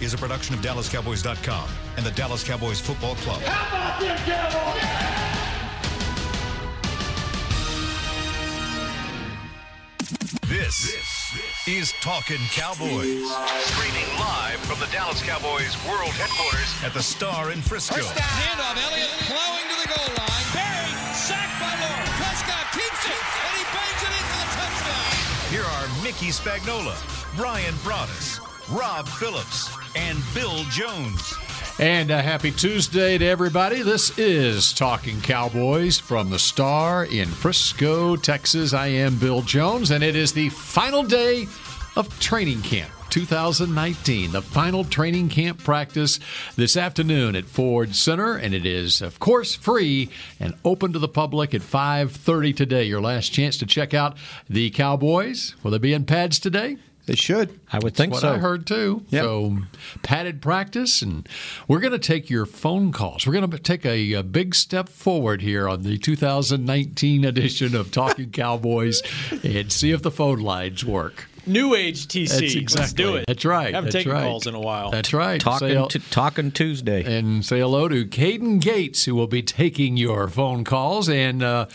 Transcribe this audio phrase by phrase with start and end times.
[0.00, 3.40] is a production of DallasCowboys.com and the Dallas Cowboys Football Club.
[3.42, 5.26] How about them Cowboys?
[10.48, 13.26] This is Talking Cowboys.
[13.66, 17.96] Streaming live from the Dallas Cowboys World Headquarters at the Star in Frisco.
[17.96, 20.46] First Handoff, Elliott plowing to the goal line.
[20.54, 22.14] Barry, sacked by Lawrence.
[22.16, 25.12] Prescott keeps it, and he bangs it in for the touchdown.
[25.50, 26.96] Here are Mickey Spagnola,
[27.36, 28.40] Brian Broaddus,
[28.70, 31.34] Rob Phillips, and Bill Jones.
[31.78, 33.82] And a happy Tuesday to everybody.
[33.82, 38.74] This is Talking Cowboys from the Star in Frisco, Texas.
[38.74, 41.46] I am Bill Jones, and it is the final day
[41.96, 46.20] of training camp 2019, the final training camp practice
[46.56, 51.08] this afternoon at Ford Center, and it is, of course, free and open to the
[51.08, 52.84] public at 5:30 today.
[52.84, 54.16] Your last chance to check out
[54.48, 55.54] the Cowboys.
[55.62, 56.76] Will they be in pads today?
[57.06, 57.58] They should.
[57.72, 58.32] I would think what so.
[58.34, 59.04] I heard too.
[59.10, 59.22] Yep.
[59.22, 59.58] So
[60.02, 61.28] padded practice, and
[61.68, 63.26] we're going to take your phone calls.
[63.26, 67.92] We're going to take a, a big step forward here on the 2019 edition of
[67.92, 69.02] Talking Cowboys,
[69.44, 71.28] and see if the phone lines work.
[71.48, 72.28] New age TC.
[72.28, 73.24] That's Let's exactly do it.
[73.28, 73.68] That's right.
[73.68, 74.24] I Haven't That's taken right.
[74.24, 74.90] calls in a while.
[74.90, 75.40] That's right.
[75.40, 77.04] Talking, Say, t- talking Tuesday.
[77.18, 81.08] and say hello to Caden Gates, who will be taking your phone calls.
[81.08, 81.66] And uh,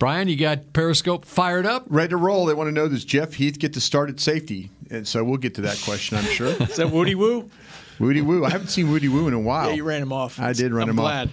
[0.00, 1.84] Brian, you got Periscope fired up.
[1.90, 2.46] Ready to roll.
[2.46, 4.70] They want to know does Jeff Heath get to start at safety?
[4.90, 6.48] And so we'll get to that question, I'm sure.
[6.60, 7.50] Is that Woody Woo?
[7.98, 8.46] Woody Woo.
[8.46, 9.68] I haven't seen Woody Woo in a while.
[9.68, 10.40] Yeah, you ran him off.
[10.40, 11.28] I did run I'm him off.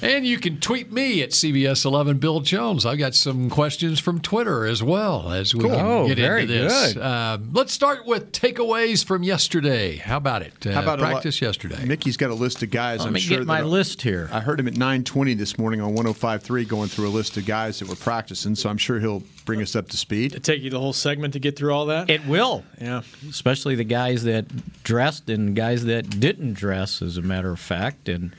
[0.00, 0.12] Glad.
[0.12, 2.84] And you can tweet me at CBS11 Bill Jones.
[2.86, 6.54] I've got some questions from Twitter as well as we can Oh, get very into
[6.54, 6.94] this.
[6.94, 7.02] good.
[7.02, 9.96] Uh, let's start with takeaways from yesterday.
[9.96, 10.52] How about it?
[10.66, 11.84] Uh, How about a lot- practice yesterday?
[11.84, 13.00] Mickey's got a list of guys.
[13.00, 14.28] Let I'm me sure get my that- list here.
[14.32, 17.78] I heard him at 9:20 this morning on 105.3 going through a list of guys
[17.78, 18.54] that were practicing.
[18.54, 20.34] So I'm sure he'll bring us up to speed.
[20.34, 22.08] It take you the whole segment to get through all that?
[22.08, 23.02] It will, yeah.
[23.28, 24.44] especially the guys that
[24.84, 28.08] dressed and guys that didn't dress, as a matter of fact.
[28.08, 28.32] And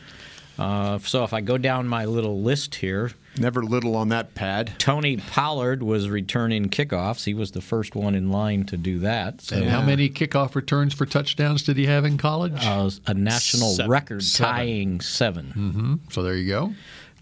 [0.59, 4.73] uh, so if I go down my little list here, Never little on that pad.
[4.77, 7.23] Tony Pollard was returning kickoffs.
[7.23, 9.39] He was the first one in line to do that.
[9.39, 12.53] So And how many kickoff returns for touchdowns did he have in college?
[12.57, 13.89] uh, a national Seven.
[13.89, 14.53] record Seven.
[14.53, 16.73] tying 7 so there you go.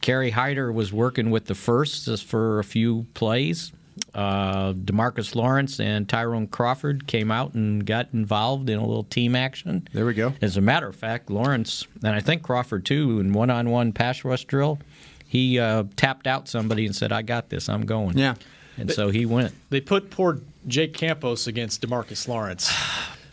[0.02, 3.72] Kerry Hyder was working with the first just for a few plays.
[4.14, 9.36] Uh, Demarcus Lawrence and Tyrone Crawford came out and got involved in a little team
[9.36, 9.88] action.
[9.94, 10.34] There we go.
[10.42, 14.46] As a matter of fact, Lawrence and I think Crawford too, in one-on-one pass rush
[14.46, 14.80] drill,
[15.28, 17.70] he uh, tapped out somebody and said, "I got this.
[17.70, 18.36] I'm going." Yeah.
[18.78, 19.54] and so he went.
[19.70, 22.72] They put poor Jake Campos against Demarcus Lawrence.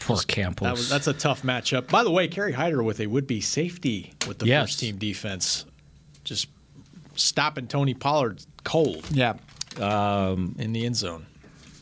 [0.00, 0.64] Poor Campos.
[0.66, 1.88] That was, that's a tough matchup.
[1.90, 4.68] By the way, Kerry Hyder with a would be safety with the Yes.
[4.68, 5.64] first team defense.
[6.22, 6.46] Just
[7.16, 9.34] stopping Tony Pollard cold Yeah.
[9.78, 11.26] In the end zone.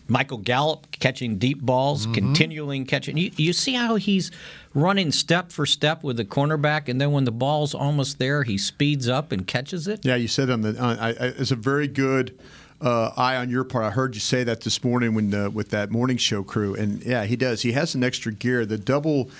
[0.06, 3.16] Michael Gallup catching deep balls, continuing catching.
[3.16, 4.30] You, you see how he's
[4.74, 8.58] running step for step with the cornerback, and then when the ball's almost there, he
[8.58, 10.04] speeds up and catches it.
[10.04, 10.78] Yeah, you said on the.
[10.78, 12.38] On, I, I, it's a very good
[12.82, 13.86] uh, eye on your part.
[13.86, 17.02] I heard you say that this morning when uh, with that morning show crew, and
[17.02, 17.62] yeah, he does.
[17.62, 18.66] He has an extra gear.
[18.66, 19.30] The double.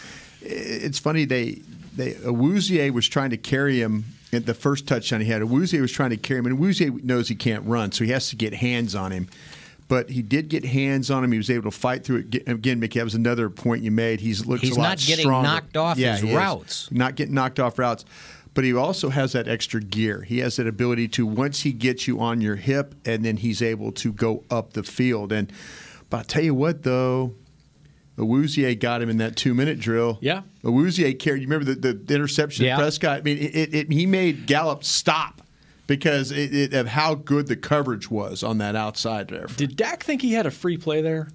[0.41, 1.60] It's funny they
[1.94, 4.04] they Awuzie was trying to carry him
[4.34, 5.43] at the first touchdown he had.
[5.43, 8.28] Awuzie was trying to carry him, and Awuzie knows he can't run, so he has
[8.31, 9.28] to get hands on him.
[9.87, 11.33] But he did get hands on him.
[11.33, 12.49] He was able to fight through it.
[12.49, 14.21] Again, Mickey, that was another point you made.
[14.21, 15.49] He's looks He's a lot not getting stronger.
[15.49, 16.91] knocked off yeah, his routes.
[16.91, 18.05] Not getting knocked off routes.
[18.55, 20.23] But he also has that extra gear.
[20.23, 23.61] He has that ability to once he gets you on your hip, and then he's
[23.61, 25.33] able to go up the field.
[25.33, 25.53] And
[26.09, 27.34] but I tell you what, though,
[28.19, 30.19] Awuzie got him in that two minute drill.
[30.20, 30.42] Yeah.
[30.62, 31.42] Awuzie carried.
[31.42, 32.76] You remember the, the interception Yeah.
[32.76, 33.19] Prescott?
[33.19, 35.42] I mean, it, it, it, he made Gallup stop
[35.86, 39.47] because it, it, of how good the coverage was on that outside there.
[39.56, 41.28] Did Dak think he had a free play there?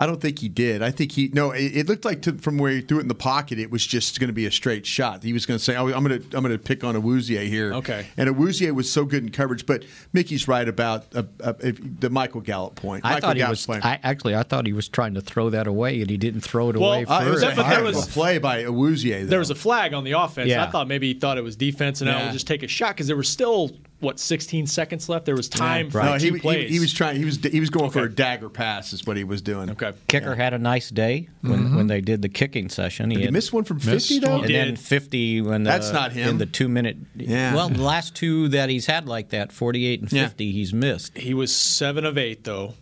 [0.00, 0.80] I don't think he did.
[0.80, 1.50] I think he no.
[1.50, 3.84] It, it looked like to, from where he threw it in the pocket, it was
[3.86, 5.22] just going to be a straight shot.
[5.24, 7.46] He was going to say, oh, "I'm going to I'm going to pick on Awuzie
[7.48, 8.06] here." Okay.
[8.16, 11.52] And Awuzie was so good in coverage, but Mickey's right about uh, uh,
[11.98, 13.04] the Michael Gallup point.
[13.04, 13.66] I Michael thought he Gallup's was.
[13.66, 16.42] playing- I, actually, I thought he was trying to throw that away, and he didn't
[16.42, 17.04] throw it Well, away.
[17.04, 19.20] Uh, it was a But there was- a play by Awuzie.
[19.22, 19.26] Though.
[19.26, 20.48] There was a flag on the offense.
[20.48, 20.64] Yeah.
[20.64, 22.24] I thought maybe he thought it was defense, and I Yeah.
[22.26, 23.70] would just take a shot because there was still
[24.00, 25.24] what 16 seconds left.
[25.26, 27.16] There was time for No, he, two he, he was trying.
[27.16, 28.92] He was he was going for a dagger pass.
[28.92, 29.70] Is what he was doing.
[29.70, 29.92] okay.
[30.06, 31.76] Kicker had a nice day when, mm-hmm.
[31.76, 33.10] when they did the kicking session.
[33.10, 34.42] He, Did he had- miss one from fifty though?
[34.42, 36.28] and then 50 when the, That's uh, not him.
[36.28, 36.96] in the two minute.
[37.16, 37.54] Yeah.
[37.54, 40.28] Well, the last two that he's had like that, 48 and Yeah.
[40.28, 41.18] 50, he's missed.
[41.18, 42.74] He was seven of eight though,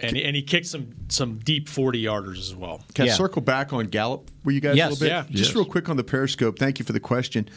[0.00, 2.82] and he, and he kicked some some deep 40 yarders as well.
[2.94, 4.30] Can I circle back on Gallup?
[4.44, 4.86] Were you guys Yes.
[4.86, 5.10] a little bit?
[5.12, 5.24] Yeah.
[5.30, 5.54] Just Yes.
[5.54, 6.58] real quick on the Periscope.
[6.58, 7.48] Thank you for the question.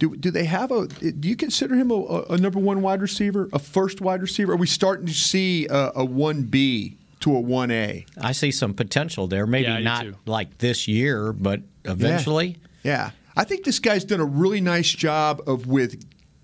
[0.00, 0.88] Do, do they have a?
[0.88, 4.54] Do you consider him a, a number one wide receiver, a first wide receiver?
[4.54, 8.04] Are we starting to see a, a one B to a one A.
[8.20, 9.46] I see some potential there.
[9.46, 10.16] Maybe Yeah, not too.
[10.26, 12.56] like this year, but eventually.
[12.82, 13.10] Yeah.
[13.36, 16.02] I think this guy's done a really nice job of with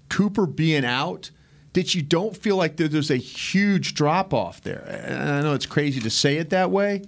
[0.09, 1.31] Cooper being out
[1.73, 4.85] that you don't feel like there's a huge drop off there.
[5.05, 7.03] And I know it's crazy to say it that way,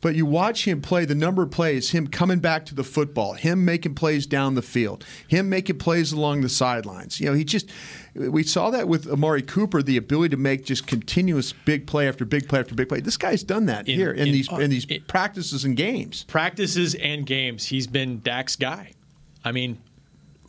[0.00, 3.34] but you watch him play the number of plays, him coming back to the football,
[3.34, 7.20] him making plays down the field, him making plays along the sidelines.
[7.20, 7.68] You know, he just
[8.14, 12.24] we saw that with Amari Cooper, the ability to make just continuous big play after
[12.24, 13.00] big play after big play.
[13.00, 16.24] This guy's done that In- here in, in- these in these it- practices and games.
[16.28, 18.92] practices and games, he's been Dak's guy.
[19.44, 19.78] I mean,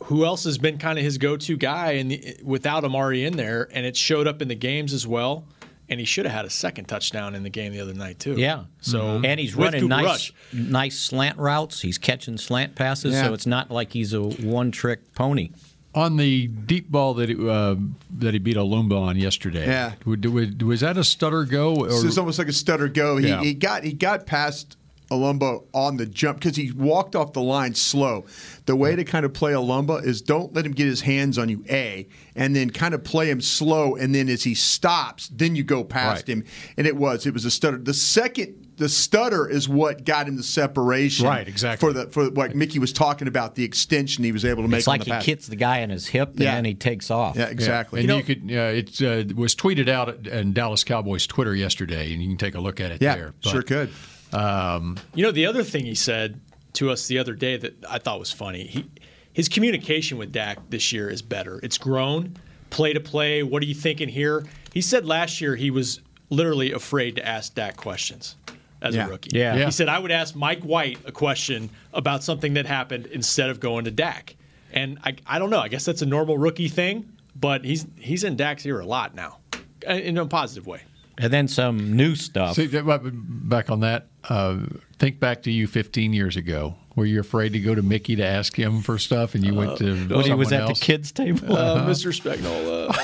[0.04, 3.86] who else has been kind of his go-to guy and without Amari in there, and
[3.86, 5.44] it showed up in the games as well.
[5.88, 8.34] And he should have had a second touchdown in the game the other night too.
[8.38, 8.64] Yeah.
[8.80, 11.80] So and he's running Cooper nice, Rush, nice slant routes.
[11.82, 13.24] He's catching slant passes, Yeah.
[13.26, 15.50] so it's not like he's a one-trick pony.
[15.94, 17.74] On the deep ball that he, uh,
[18.18, 19.92] that he beat Olumba on yesterday, Yeah.
[20.06, 21.74] would- would- was that a stutter go?
[21.76, 23.18] Or, So it's almost like a stutter go.
[23.18, 23.42] He, Yeah.
[23.42, 24.78] he got he got past
[25.12, 28.24] Olumba on the jump because he walked off the line slow.
[28.66, 31.48] The way to kind of play Olumba is don't let him get his hands on
[31.48, 35.54] you, A, and then kind of play him slow, and then as he stops, then
[35.56, 36.38] you go past Right.
[36.38, 36.44] him.
[36.76, 37.78] And it was it was a stutter.
[37.78, 41.26] The second the stutter is what got him the separation.
[41.26, 41.86] Right, exactly.
[41.86, 44.78] For the for what Mickey was talking about, the extension he was able to make
[44.78, 45.24] It's on like the he pass.
[45.26, 46.54] hits the guy in his hip and Yeah.
[46.54, 47.36] then he takes off.
[47.36, 47.48] Yeah, Yeah.
[47.50, 48.00] exactly.
[48.00, 51.54] And You you, know- could, yeah, it uh, was tweeted out in Dallas Cowboys Twitter
[51.54, 53.34] yesterday, and you can take a look at it yeah, there.
[53.42, 53.90] sure could.
[54.32, 56.40] You know, the other thing he said
[56.74, 58.66] to us the other day that I thought was funny.
[58.66, 58.84] He,
[59.32, 61.58] his communication with Dak this year is better.
[61.62, 62.36] It's grown,
[62.70, 63.42] play to play.
[63.42, 64.44] What are you thinking here?
[64.72, 66.00] He said last year he was
[66.30, 68.36] literally afraid to ask Dak questions
[68.80, 69.06] as Yeah.
[69.06, 69.30] a rookie.
[69.38, 69.56] Yeah.
[69.56, 69.64] Yeah.
[69.66, 73.60] He said I would ask Mike White a question about something that happened instead of
[73.60, 74.36] going to Dak.
[74.72, 75.60] And I, I don't know.
[75.60, 79.14] I guess that's a normal rookie thing, but he's he's in Dak's ear a lot
[79.14, 79.38] now,
[79.86, 80.80] uh, in a positive way.
[81.18, 82.56] And then some new stuff.
[82.56, 84.58] See, back on that, uh,
[84.98, 86.76] think back to you 15 years ago.
[86.94, 89.78] Were you afraid to go to Mickey to ask him for stuff, and you went
[89.78, 90.78] to when he was at else?
[90.78, 91.56] the kids' table.
[91.56, 92.12] Uh, Mr.
[92.12, 92.94] Spagnola.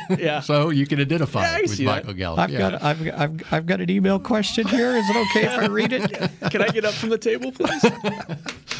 [0.18, 0.40] yeah.
[0.40, 2.04] So you can identify Yeah, it with see that.
[2.04, 2.38] Michael Gallup.
[2.40, 2.58] I've yeah.
[2.58, 4.96] got I've, I've, I've got an email question here.
[4.96, 6.10] Is it okay if I read it?
[6.50, 7.84] Can I get up from the table, please?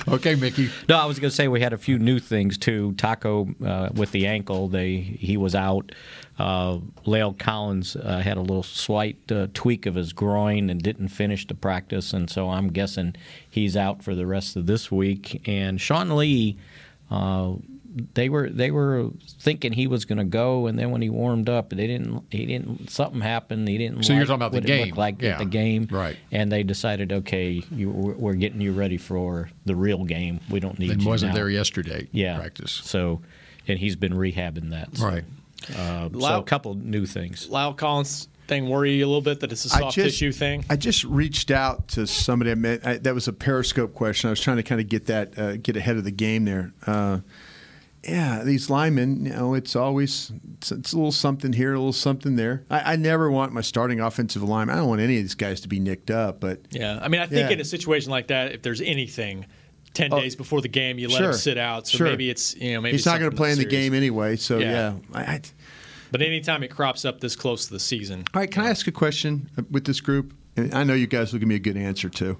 [0.08, 0.70] okay, Mickey.
[0.88, 2.92] No, I was going to say we had a few new things too.
[2.94, 5.92] Taco uh, with the ankle, they he was out.
[6.38, 11.08] Uh, La'el Collins uh, had a little slight uh, tweak of his groin and didn't
[11.08, 13.14] finish the practice, and so I'm guessing
[13.48, 15.42] he's out for the rest of this week.
[15.46, 16.56] And Sean Lee.
[18.14, 21.48] They were they were thinking he was going to go, and then when he warmed
[21.48, 22.24] up, they didn't.
[22.30, 22.90] He didn't.
[22.90, 23.68] Something happened.
[23.68, 24.04] He didn't.
[24.04, 24.94] So you're talking about the what it looked game.
[24.96, 25.38] like Yeah.
[25.38, 26.16] the game, Right.
[26.30, 30.40] And they decided, okay, you, we're we're getting you ready for the real game.
[30.48, 31.36] We don't need And wasn't now.
[31.36, 32.08] there yesterday.
[32.12, 32.72] Yeah, Practice.
[32.84, 33.20] So,
[33.68, 34.96] and he's been rehabbing that.
[34.96, 35.24] So, Right.
[35.76, 37.46] Uh, so a couple new things.
[37.48, 40.64] La'el Collins thing worry you a little bit that it's a soft tissue thing?
[40.68, 42.50] I just reached out to somebody.
[42.50, 42.84] I met.
[42.84, 44.26] I, that was a Periscope question.
[44.28, 46.72] I was trying to kind of get that, uh, get ahead of the game there.
[46.84, 47.20] Uh,
[48.04, 49.26] yeah, these linemen.
[49.26, 52.64] You know, it's always it's, it's a little something here, a little something there.
[52.70, 54.70] I, I never want my starting offensive line.
[54.70, 56.40] I don't want any of these guys to be nicked up.
[56.40, 56.98] But yeah.
[57.00, 57.54] I mean, I think Yeah.
[57.54, 59.46] in a situation like that, if there's anything,
[59.94, 61.86] 10 Oh, days before the game, you let sure, him sit out.
[61.86, 62.08] So sure.
[62.08, 64.36] maybe it's, you know, maybe he's not going to play in the game anyway.
[64.36, 64.70] So Yeah.
[64.70, 64.94] yeah.
[65.12, 65.40] I, I,
[66.10, 68.86] But anytime it crops up this close to the season, all right, can I ask
[68.86, 70.34] a question uh, with this group?
[70.56, 72.36] And I know you guys will give me a good answer too.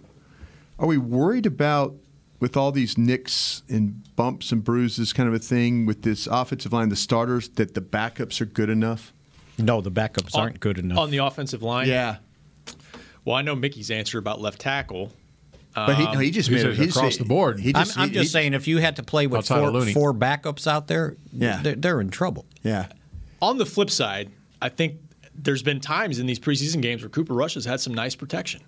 [0.78, 1.94] Are we worried about
[2.42, 6.72] with all these nicks and bumps and bruises, kind of a thing with this offensive
[6.72, 9.12] line, the starters, that the backups are good enough?
[9.58, 10.98] No, the backups aren't good enough.
[10.98, 11.86] on the offensive line.
[11.86, 12.16] Yeah,
[13.24, 15.12] Well, I know Mickey's answer about left tackle.
[15.72, 17.60] but he, no, he just He made it he's- across the board.
[17.60, 19.80] He I'm, just, I'm he- just he- saying, if you had to play with four,
[19.92, 21.60] four backups out there, Yeah.
[21.62, 22.44] they're, they're in trouble.
[22.64, 22.86] Yeah,
[23.40, 24.96] On the flip side, I think
[25.32, 28.62] there's been times in these preseason games where Cooper Rush has had some nice protection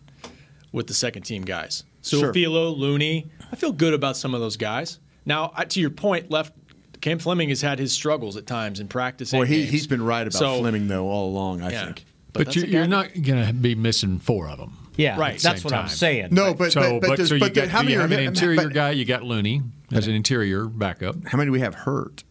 [0.70, 1.82] with the second team guys.
[2.04, 2.32] So Sure.
[2.34, 4.98] Philo, Looney, I feel good about some of those guys.
[5.24, 6.52] Now, I- to your point, left
[7.00, 9.30] Cam Fleming has had his struggles at times in practice.
[9.32, 9.70] boy, and he, games.
[9.70, 11.62] he's been right about So, Fleming though all along.
[11.62, 11.84] I Yeah.
[11.86, 12.04] think.
[12.34, 14.76] But, that's you, a guy you're not going to be missing four of them.
[14.96, 15.38] Yeah, Right.
[15.40, 16.28] That's Same what I'm saying.
[16.30, 18.14] No, but So, but, but, there's- so you but got, how many you have are
[18.14, 18.90] an interior but- guy?
[18.92, 21.16] You got Looney as an interior backup.
[21.26, 22.22] How many do we have hurt?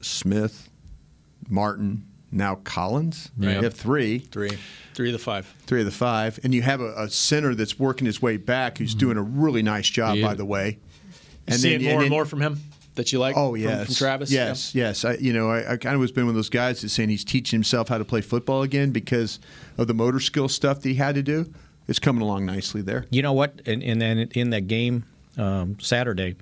[0.00, 0.68] Smith,
[1.48, 3.30] Martin, now Collins.
[3.38, 3.56] Yeah.
[3.56, 4.58] You have three, three,
[4.94, 5.46] three of the five.
[5.66, 8.78] three of the five, and you have a, a center that's working his way back,
[8.78, 10.78] who's doing a really nice job, He by the way.
[11.46, 12.60] And seeing then- more and and more from him
[12.94, 13.36] that you like.
[13.36, 14.30] Oh from, yes, from Travis.
[14.30, 15.04] Yes, yes.
[15.04, 17.08] I, you know, I, I kind of was been one of those guys that's saying
[17.08, 19.38] he's teaching himself how to play football again because
[19.78, 21.52] of the motor skill stuff that he had to do.
[21.88, 23.06] It's coming along nicely there.
[23.10, 23.60] You know what?
[23.66, 25.04] And, and then in that game
[25.36, 26.36] um, Saturday,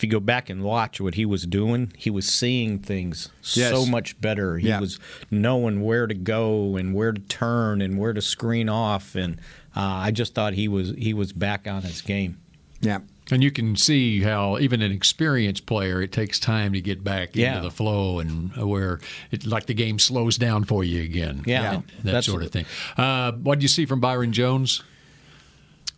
[0.00, 3.70] if you go back and watch what he was doing, he was seeing things Yes.
[3.70, 4.56] so much better.
[4.56, 4.80] He Yeah.
[4.80, 4.98] was
[5.30, 9.34] knowing where to go and where to turn and where to screen off, and
[9.76, 12.38] uh, I just thought he was he was back on his game.
[12.80, 13.00] Yeah.
[13.30, 17.36] And you can see how even an experienced player, it takes time to get back
[17.36, 17.56] Yeah.
[17.58, 21.42] into the flow and where it like the game slows down for you again.
[21.46, 21.82] Yeah.
[21.82, 22.64] that That's- sort of thing.
[22.96, 24.82] Uh, what did you see from Byron Jones?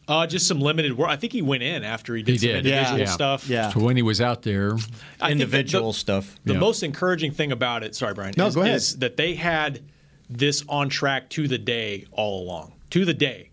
[0.08, 1.08] Uh, just some limited work.
[1.08, 2.56] I think he went in after he did He some did.
[2.66, 3.04] individual Yeah.
[3.06, 3.48] stuff.
[3.48, 3.70] Yeah.
[3.70, 4.76] So when he was out there,
[5.20, 6.34] I Individual the- stuff.
[6.44, 6.58] The Yeah.
[6.58, 8.74] most encouraging thing about it, sorry, Brian, No, is, go ahead.
[8.74, 9.80] is that they had
[10.28, 12.72] this on track to the day all along.
[12.90, 13.50] To the day.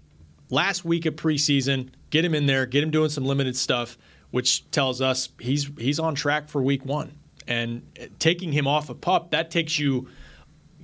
[0.49, 3.97] Last week of preseason, get him in there, get him doing some limited stuff,
[4.31, 7.11] which tells us he's he's on track for week one.
[7.47, 7.83] And
[8.17, 10.07] taking him off of pup, that takes you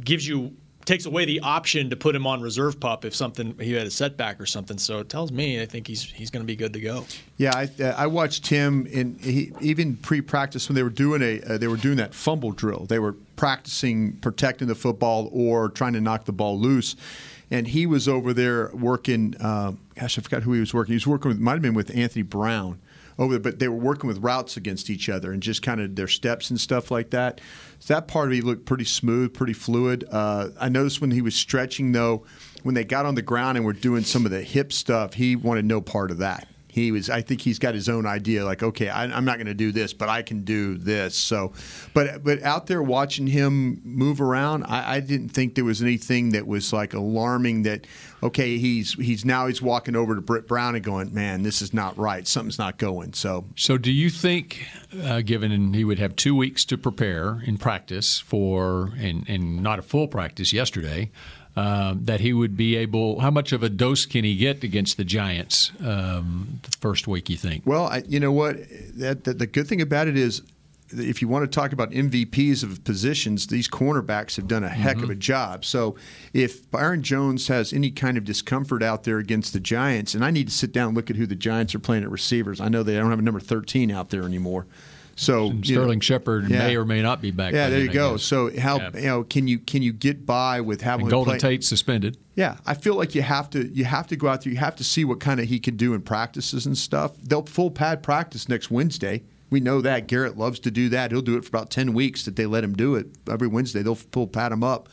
[0.03, 0.53] gives you
[0.85, 3.91] takes away the option to put him on reserve pup if something he had a
[3.91, 4.77] setback or something.
[4.77, 7.05] So it tells me I think he's he's going to be good to go.
[7.37, 11.41] Yeah, I, uh, I watched him in he, even pre-practice when they were doing a
[11.41, 12.85] uh, they were doing that fumble drill.
[12.85, 16.95] They were practicing protecting the football or trying to knock the ball loose,
[17.51, 19.35] and he was over there working.
[19.39, 20.93] Uh, gosh, I forgot who he was working.
[20.93, 22.79] He was working with might have been with Anthony Brown
[23.17, 25.95] over there, but they were working with routes against each other and just kind of
[25.95, 27.41] their steps and stuff like that.
[27.79, 30.05] So that part of it looked pretty smooth, pretty fluid.
[30.11, 32.25] Uh, I noticed when he was stretching though,
[32.63, 35.35] when they got on the ground and were doing some of the hip stuff, he
[35.35, 38.61] wanted no part of that he was i think he's got his own idea like
[38.61, 41.15] okay I, i'm not going to do this but i can do this.
[41.15, 41.53] So
[41.93, 46.31] but but out there watching him move around I, I didn't think there was anything
[46.31, 47.87] that was like alarming that
[48.21, 51.73] okay he's he's now he's walking over to britt brown and going man this is
[51.73, 52.27] not right.
[52.27, 53.13] Something's not going.
[53.13, 54.65] So So, do you think,
[55.03, 59.79] uh, given he would have two weeks to prepare in practice for, and, and not
[59.79, 61.11] a full practice yesterday,
[61.55, 63.19] um, that he would be able?
[63.19, 67.29] How much of a dose can he get against the Giants um, the first week?
[67.29, 67.63] You think?
[67.65, 68.57] Well, I, you know what?
[68.95, 70.41] That, that the good thing about it is,
[70.89, 75.01] if you want to talk about MVPs of positions, these cornerbacks have done a heck
[75.01, 75.65] of a job.
[75.65, 75.95] So,
[76.33, 80.31] if Byron Jones has any kind of discomfort out there against the Giants, and I
[80.31, 82.59] need to sit down and look at who the Giants are playing at receivers.
[82.61, 84.67] I know they don't have a number thirteen out there anymore.
[85.17, 86.59] So And you know- Sterling Shepard Yeah.
[86.67, 87.53] may or may not be back.
[87.53, 88.13] Yeah, there you go.
[88.13, 88.23] guess.
[88.23, 88.89] So how Yeah.
[88.95, 92.17] you know can you can you get by with having Golden play- Tate suspended.
[92.35, 94.51] yeah, I feel like you have to you have to go out there.
[94.51, 97.13] You have to see what kind of he can do in practices and stuff.
[97.23, 99.23] They'll full pad practice next Wednesday.
[99.49, 101.11] We know that Garrett loves to do that.
[101.11, 103.83] He'll do it for about ten weeks that they let him do it every Wednesday.
[103.83, 104.89] They'll full pad him up.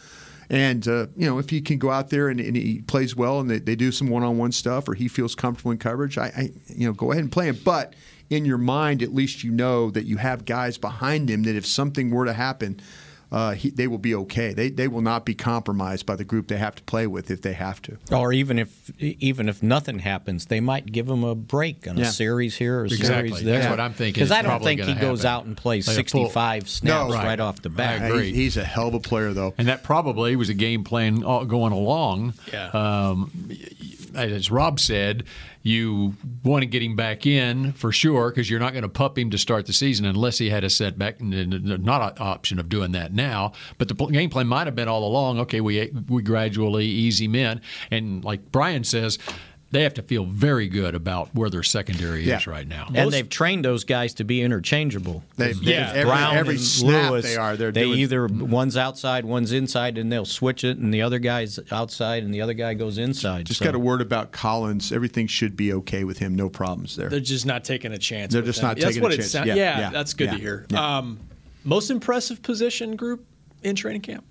[0.50, 3.40] And uh, you know if he can go out there and, and he plays well
[3.40, 6.50] and they, they do some one-on-one stuff or he feels comfortable in coverage, I, I
[6.68, 7.58] you know go ahead and play him.
[7.64, 7.94] But
[8.32, 11.66] in your mind, at least you know that you have guys behind him that if
[11.66, 12.80] something were to happen,
[13.30, 14.52] uh, he, they will be okay.
[14.52, 17.40] They, they will not be compromised by the group they have to play with if
[17.40, 17.96] they have to.
[18.10, 22.08] Or even if even if nothing happens, they might give him a break on Yeah.
[22.08, 23.28] a series here or a Exactly.
[23.30, 23.58] series there.
[23.60, 25.34] That's what I'm thinking Because I don't think he gonna goes happen.
[25.34, 27.14] out and plays Like 65 snaps No.
[27.14, 27.24] right.
[27.24, 27.40] Right.
[27.40, 28.10] off the I bat.
[28.10, 28.32] agree.
[28.32, 29.54] He- he's a hell of a player, though.
[29.56, 32.34] And that probably was a game plan going along.
[32.52, 32.66] Yeah.
[32.68, 33.30] Um,
[34.14, 35.24] as Rob said,
[35.62, 39.16] you want to get him back in for sure because you're not going to pup
[39.16, 41.20] him to start the season unless he had a setback.
[41.20, 43.52] Not an option of doing that now.
[43.78, 45.38] But the game plan might have been all along.
[45.40, 49.18] Okay, we we gradually ease him in, and like Brian says.
[49.72, 52.36] They have to feel very good about where their secondary Yeah.
[52.36, 52.88] is right now.
[52.94, 55.24] And they've trained those guys to be interchangeable.
[55.38, 55.90] They- Yeah.
[55.94, 57.56] every, Brown every and snap Lewis, they are.
[57.56, 61.18] They're they doing, either one's outside, one's inside, and they'll switch it, and the other
[61.18, 63.46] guy's outside, and the other guy goes inside.
[63.46, 64.92] just So- got a word about Collins.
[64.92, 66.36] Everything should be okay with him.
[66.36, 67.08] No problems there.
[67.08, 68.32] They're just not taking a chance.
[68.34, 68.66] They're just him.
[68.66, 69.30] not That's taking what a chance.
[69.30, 70.66] sound- Yeah, yeah, yeah, that's good yeah, to hear.
[70.70, 70.98] yeah.
[70.98, 71.18] Um,
[71.64, 73.24] most impressive position group
[73.62, 74.24] in training camp,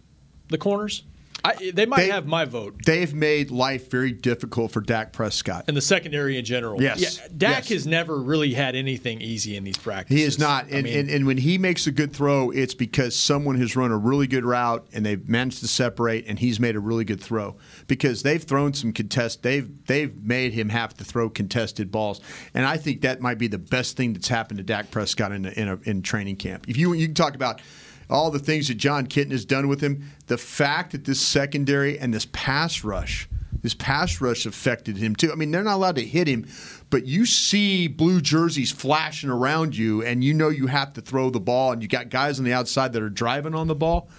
[0.49, 1.01] the corners.
[1.43, 2.75] I, they might They- have my vote.
[2.85, 5.65] They've made life very difficult for Dak Prescott.
[5.67, 6.81] And the secondary in general.
[6.81, 6.99] Yes.
[7.19, 7.69] Yeah, Dak Yes.
[7.69, 10.19] has never really had anything easy in these practices.
[10.19, 10.65] He is not.
[10.65, 13.75] I And, mean, and, and when he makes a good throw, it's because someone has
[13.75, 17.05] run a really good route and they've managed to separate, and he's made a really
[17.05, 17.57] good throw.
[17.87, 22.21] Because they've thrown some contest, they've they've made him have to throw contested balls,
[22.53, 25.45] and I think that might be the best thing that's happened to Dak Prescott in
[25.45, 26.69] a, in, a, in training camp.
[26.69, 27.61] If you you can talk about
[28.11, 31.97] all the things that Jon Kitna has done with him, the fact that this secondary
[31.97, 33.27] and this pass rush.
[33.61, 35.31] This pass rush affected him too.
[35.31, 36.47] I mean, they're not allowed to hit him,
[36.89, 41.29] but you see blue jerseys flashing around you, and you know you have to throw
[41.29, 44.09] the ball, and you got guys on the outside that are driving on the ball.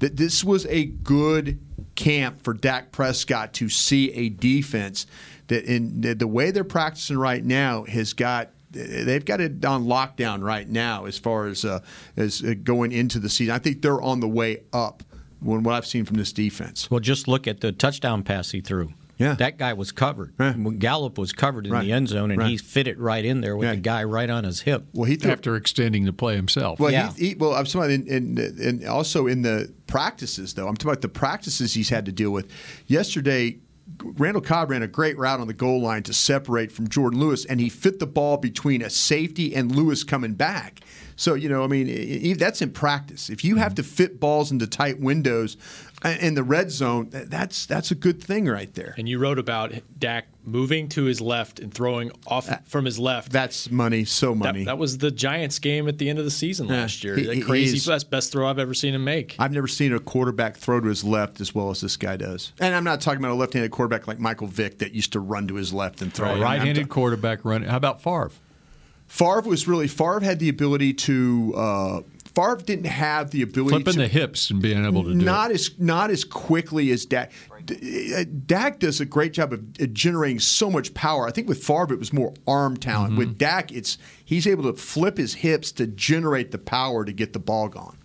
[0.00, 1.58] That this was a good
[1.94, 5.06] camp for Dak Prescott to see a defense
[5.48, 10.42] that, in the- way they're practicing right now, has got they've got it on lockdown
[10.42, 11.80] right now as far as uh,
[12.16, 13.54] as uh, going into the season.
[13.54, 15.02] I think they're on the way up.
[15.40, 16.88] When what I've seen from this defense.
[16.88, 18.92] Well, just look at the touchdown pass he threw.
[19.18, 19.34] Yeah.
[19.34, 20.32] That guy was covered.
[20.38, 20.52] Yeah.
[20.78, 21.84] Gallup was covered in Right.
[21.84, 22.50] the end zone, and Right.
[22.50, 23.74] he fit it right in there with Yeah.
[23.74, 24.84] the guy right on his hip.
[24.92, 26.78] Well, he threw, after extending the play himself.
[26.78, 27.12] Well, Yeah.
[27.14, 30.68] he, he, well, I'm talking about in, in, in also in the practices though.
[30.68, 32.46] I'm talking about the practices he's had to deal with.
[32.86, 33.58] Yesterday,
[34.02, 37.44] Randall Cobb ran a great route on the goal line to separate from Jourdan Lewis,
[37.44, 40.80] and he fit the ball between a safety and Lewis coming back.
[41.16, 43.30] So you know, I mean, that's in practice.
[43.30, 45.56] If you have to fit balls into tight windows
[46.04, 48.94] in the red zone, that's that's a good thing right there.
[48.98, 53.30] And you wrote about Dak moving to his left and throwing off from his left.
[53.30, 54.64] That's money, so money.
[54.64, 56.74] that was the Giants game at the end of the season Yeah.
[56.80, 57.16] last year.
[57.16, 59.36] He- That crazy best, best throw I've ever seen him make.
[59.38, 62.52] I've never seen a quarterback throw to his left as well as this guy does.
[62.58, 65.46] And I'm not talking about a left-handed quarterback like Michael Vick that used to run
[65.48, 66.34] to his left and throw.
[66.34, 67.68] a right-handed ta- quarterback running.
[67.68, 68.32] How about Favre?
[69.06, 71.52] Favre was really Favre had the ability to.
[71.56, 72.00] Uh,
[72.34, 75.16] Favre didn't have the ability to Flipping to the hips and being able to do
[75.16, 75.54] not it.
[75.54, 77.32] as not as quickly as Dak.
[77.64, 81.28] D- uh, Dak does a great job of generating so much power.
[81.28, 83.10] I think with Favre it was more arm talent.
[83.10, 83.18] Mm-hmm.
[83.18, 87.32] With Dak, it's he's able to flip his hips to generate the power to get
[87.32, 87.98] the ball gone.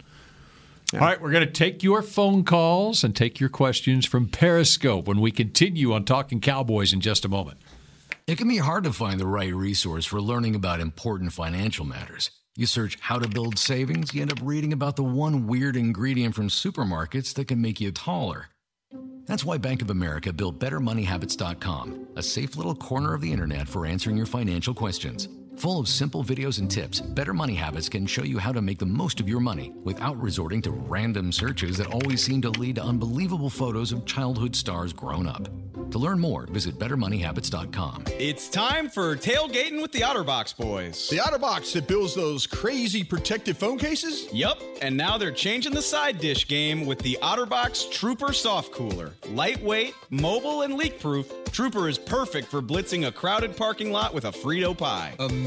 [0.93, 5.05] All right, we're going to take your phone calls and take your questions from Periscope
[5.05, 7.57] when we continue on Talking Cowboys in just a moment.
[8.25, 12.31] It can be hard to find the right resource for learning about important financial matters.
[12.57, 16.33] You search how to build savings, you end up reading about the one weird ingredient
[16.33, 18.47] from supermarkets that can make you taller.
[19.27, 23.85] That's why Bank of America built BetterMoneyHabits.com, a safe little corner of the internet for
[23.85, 25.29] answering your financial questions.
[25.57, 28.77] Full of simple videos and tips, Better Money Habits can show you how to make
[28.77, 32.75] the most of your money without resorting to random searches that always seem to lead
[32.75, 35.49] to unbelievable photos of childhood stars grown up.
[35.91, 38.03] To learn more, visit BetterMoneyHabits.com.
[38.19, 41.09] It's time for tailgating with the OtterBox boys.
[41.09, 44.31] The OtterBox that builds those crazy protective phone cases?
[44.31, 49.13] Yup, and now they're changing the side dish game with the OtterBox Trooper Soft Cooler.
[49.29, 54.25] Lightweight, mobile, and leak proof, Trooper is perfect for blitzing a crowded parking lot with
[54.25, 55.15] a Frito pie.
[55.19, 55.46] Amazing.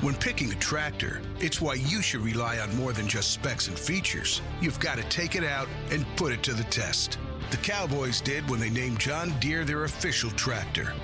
[0.00, 3.78] When picking a tractor, it's why you should rely on more than just specs and
[3.78, 4.40] features.
[4.62, 7.18] You've got to take it out and put it to the test.
[7.50, 10.94] The Cowboys did when they named John Deere their official tractor.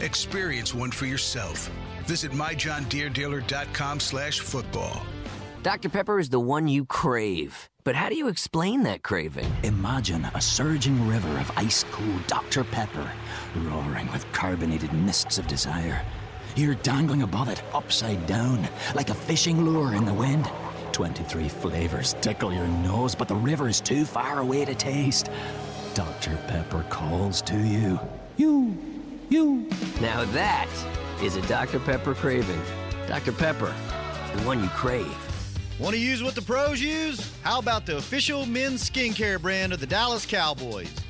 [0.00, 1.70] Experience one for yourself.
[2.06, 5.04] Visit myjohndeerdealer.com slash football.
[5.62, 5.90] Dr.
[5.90, 7.68] Pepper is the one you crave.
[7.84, 9.52] But how do you explain that craving?
[9.64, 12.64] Imagine a surging river of ice cold Dr.
[12.64, 13.12] Pepper,
[13.54, 16.00] roaring with carbonated mists of desire.
[16.56, 20.50] You're dangling above it, upside down, like a fishing lure in the wind.
[20.92, 25.28] 23 flavors tickle your nose, but the river is too far away to taste.
[25.92, 26.34] Dr.
[26.48, 28.00] Pepper calls to you.
[28.38, 28.74] You,
[29.28, 29.68] you.
[30.00, 30.70] Now that
[31.20, 31.78] is a Dr.
[31.78, 32.62] Pepper craving.
[33.06, 33.32] Dr.
[33.32, 33.74] Pepper,
[34.34, 35.14] the one you crave.
[35.78, 37.34] Want to use what the pros use?
[37.42, 40.90] How about the official men's skincare brand of the Dallas Cowboys?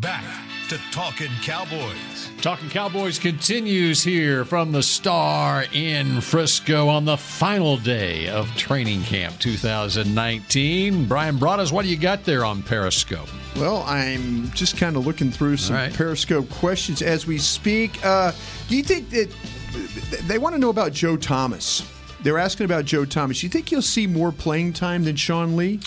[0.00, 0.24] Back
[0.70, 2.30] to Talking Cowboys.
[2.40, 9.02] Talking Cowboys continues here from the Star in Frisco on the final day of training
[9.02, 11.04] camp 2019.
[11.06, 13.28] Brian Broaddus, what do you got there on Periscope?
[13.54, 15.92] Well, I'm just kind of looking through some All right.
[15.92, 18.02] Periscope questions as we speak.
[18.04, 18.32] Uh,
[18.68, 19.30] do you think that
[20.22, 21.86] they want to know about Joe Thomas?
[22.22, 23.40] They're asking about Joe Thomas.
[23.40, 25.80] Do you think he'll see more playing time than Sean Lee?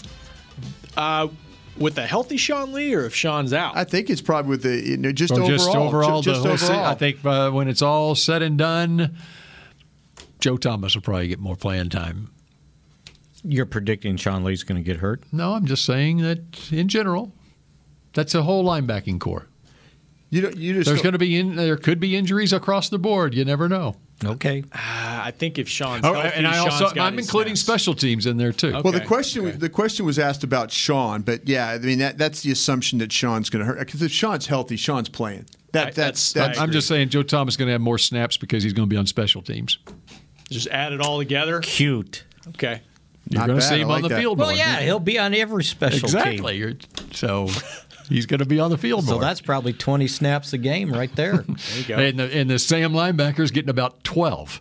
[0.96, 1.28] Uh,
[1.77, 3.75] with a healthy Sean Lee, or if Sean's out?
[3.75, 5.47] I think it's probably with the you know, just overall.
[5.49, 6.85] just overall, ju- just the whole se- overall.
[6.85, 9.15] I think uh, when it's all said and done,
[10.39, 12.29] Joe Thomas will probably get more playing time.
[13.43, 15.21] You're predicting Sean Lee's going to get hurt?
[15.31, 17.31] No, I'm just saying that in general,
[18.13, 19.47] that's a whole linebacking core.
[20.36, 23.00] You don't, you just There's going to be in, there could be injuries across the
[23.00, 23.34] board.
[23.34, 23.95] You never know.
[24.24, 24.63] Okay.
[24.71, 27.62] Uh, I think if Sean's Oh, healthy, and I Sean's also got I'm including snaps.
[27.84, 28.74] special teams in there too.
[28.84, 29.56] Well, the question okay.
[29.58, 33.12] the question was asked about Sean, but yeah, I mean that that's the assumption that
[33.13, 35.45] Sean's going to hurt because if Sean's healthy, Sean's playing.
[35.71, 37.82] That I- that's that's- that's, I I'm just saying Joe Thomas is going to have
[37.82, 39.80] more snaps because he's going to be on special teams.
[40.50, 41.60] Just add it all together.
[41.62, 42.24] Cute.
[42.50, 42.82] Okay.
[43.30, 44.19] You're going to see him I on the that.
[44.19, 44.58] field Well, more.
[44.58, 46.54] yeah, he'll be on every special exactly.
[46.54, 46.62] team.
[46.62, 46.74] You're,
[47.12, 47.48] so
[48.08, 49.22] he's going to be on the field So more.
[49.22, 51.44] that's probably 20 snaps a game right there.
[51.48, 51.96] There you go.
[51.98, 54.60] and the, and the Sam linebacker's getting about 12.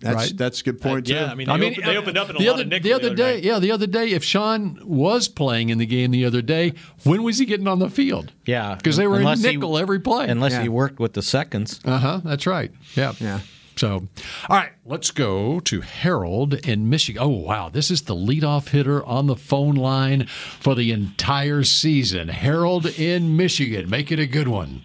[0.00, 0.36] That's Right.
[0.36, 1.30] that's a good point yeah, too.
[1.32, 2.94] I mean, they, opened, they opened up in a the lot other, of nickel the
[2.94, 3.34] other day.
[3.34, 3.42] night.
[3.42, 4.10] Yeah, the other day.
[4.10, 7.80] If Sean was playing in the game the other day, when was he getting on
[7.80, 8.32] the field?
[8.46, 10.28] Yeah, because they were in unless he- nickel every play.
[10.28, 10.62] Unless Yeah.
[10.62, 11.80] he worked with the seconds.
[11.84, 12.20] Uh huh.
[12.24, 12.70] That's right.
[12.94, 13.12] Yeah.
[13.18, 13.40] Yeah.
[13.78, 14.08] So,
[14.48, 17.22] all right, let's go to Harold in Michigan.
[17.22, 17.68] Oh, wow.
[17.68, 22.28] This is the leadoff hitter on the phone line for the entire season.
[22.28, 23.88] Harold in Michigan.
[23.88, 24.82] Make it a good one.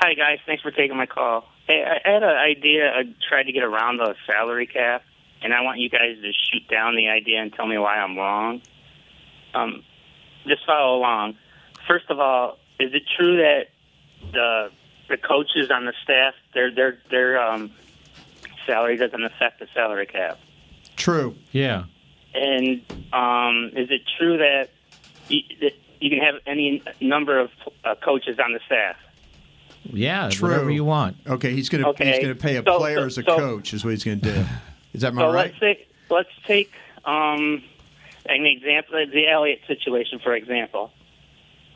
[0.00, 1.44] Hi guys, thanks for taking my call.
[1.66, 2.88] Hey, I had an idea.
[2.88, 5.02] I tried to get around the salary cap,
[5.42, 8.16] and I want you guys to shoot down the idea and tell me why I'm
[8.16, 8.62] wrong.
[9.54, 9.82] Um,
[10.46, 11.36] just follow along.
[11.88, 13.66] First of all, is it true that
[14.32, 14.70] the
[15.08, 17.72] the coaches on the staff their their their um,
[18.68, 20.38] salary doesn't affect the salary cap?
[20.96, 21.34] True.
[21.52, 21.84] Yeah.
[22.34, 24.68] And um, is it true that
[25.28, 27.50] you, that you can have any number of
[27.84, 28.96] uh, coaches on the staff?
[29.84, 30.50] Yeah, True.
[30.50, 31.16] whatever you want.
[31.26, 32.06] Okay, he's going to Okay.
[32.12, 34.04] he's going to pay a So- player so- as a so- coach is what he's
[34.04, 34.44] going to do.
[34.94, 35.50] Is that my so right?
[35.52, 36.72] let's take let's take
[37.04, 37.62] um,
[38.26, 40.90] an example, the Elliott situation, for example.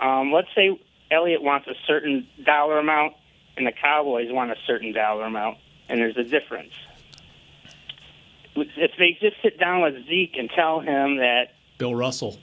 [0.01, 3.13] Um, let's say Elliott wants a certain dollar amount,
[3.57, 5.59] and the Cowboys want a certain dollar amount,
[5.93, 6.73] and there's a difference.
[8.57, 12.39] If they just sit down with Zeke and tell him that Bill Russell.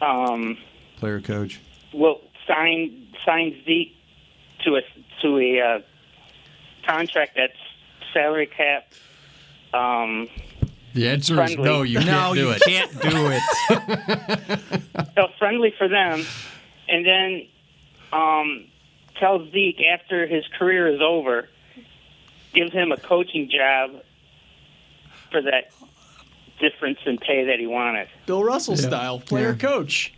[0.00, 0.58] um,
[0.98, 1.60] Player coach.
[1.92, 3.94] will sign sign Zeke
[4.64, 4.80] to a
[5.22, 5.78] to a uh,
[6.86, 7.52] contract that's
[8.12, 8.92] salary cap.
[9.72, 10.28] Um,
[10.94, 12.62] The answer is no, you can't No, do you it.
[12.62, 14.82] can't do it.
[15.14, 16.24] so friendly for them,
[16.88, 17.46] and then
[18.12, 18.66] um,
[19.18, 21.48] tell Zeke after his career is over,
[22.54, 24.02] gives him a coaching job
[25.30, 25.70] for that
[26.60, 28.08] difference in pay that he wanted.
[28.26, 28.80] Bill Russell Yeah.
[28.88, 29.54] style player Yeah.
[29.56, 30.12] coach.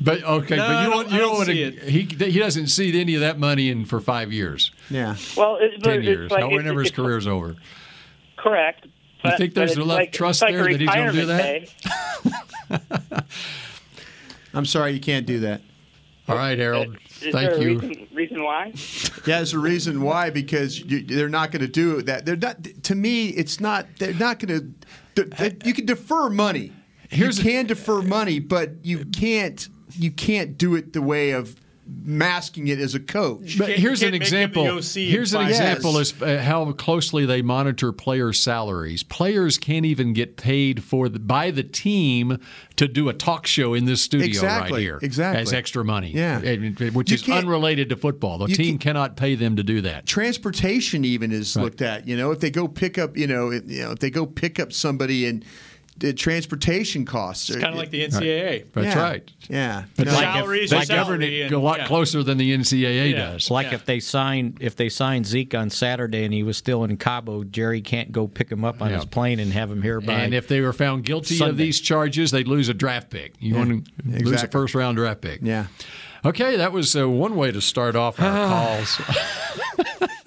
[0.00, 1.90] But okay, No, but you don't- don't, you don't don't want to.
[1.90, 5.16] He he doesn't see any of that money in for five years, Yeah.
[5.36, 7.56] Well, it's, but ten it's years, like, no, it's- whenever his it's career's over.
[8.36, 8.86] Correct.
[9.24, 11.26] You think there's but it's enough like, trust it's like there that he's gonna do
[11.26, 13.24] that?
[14.54, 15.60] I'm sorry, you can't do that.
[16.28, 16.96] All right, Harold.
[17.22, 17.78] Is Thank there a you.
[17.78, 18.72] reason, reason why?
[19.26, 22.26] Yeah, there's a reason why because you, they're not going to do that.
[22.26, 22.62] They're not.
[22.84, 23.86] To me, it's not.
[23.98, 24.74] They're not going
[25.16, 25.56] to.
[25.64, 26.72] You can defer money.
[27.10, 29.68] Here's you can defer money, but you can't.
[29.92, 31.56] You can't do it the way of
[32.04, 33.56] masking it as a coach.
[33.58, 34.64] But here's an can't make him the example.
[34.78, 36.12] OC Here's an example years.
[36.12, 39.02] as uh, how closely they monitor players' salaries.
[39.02, 42.38] Players can't even get paid for the, by the team
[42.76, 44.98] to do a talk show in this studio right Exactly, here.
[45.02, 45.42] exactly.
[45.42, 46.10] as extra money.
[46.12, 46.40] Yeah.
[46.90, 48.38] Which You is unrelated to football.
[48.38, 50.06] The team can't- cannot pay them to do that.
[50.06, 51.62] transportation even is Right.
[51.64, 52.06] looked at.
[52.06, 54.26] You know, if they go pick up, you know, if, you know, if they go
[54.26, 55.44] pick up somebody and
[55.98, 57.50] the transportation costs.
[57.50, 58.64] It's kind of like the NCAA.
[58.72, 59.02] That's Yeah.
[59.02, 59.30] right.
[59.48, 59.84] Yeah.
[59.96, 60.12] But No.
[60.12, 61.86] they- Salaries they are govern salary it and- a lot yeah.
[61.86, 63.32] closer than the NCAA Yeah.
[63.32, 63.50] does.
[63.50, 63.74] Like Yeah.
[63.74, 67.42] if they sign if they sign Zeke on Saturday and he was still in Cabo,
[67.44, 68.96] Jerry can't go pick him up on Yeah.
[68.96, 70.12] his plane and have him here by.
[70.14, 73.34] And if they were found guilty of these charges, they'd lose a draft pick.
[73.40, 75.40] You want to lose a first round draft pick.
[75.42, 75.66] Yeah.
[76.24, 79.00] Okay, that was uh, one way to start off our calls.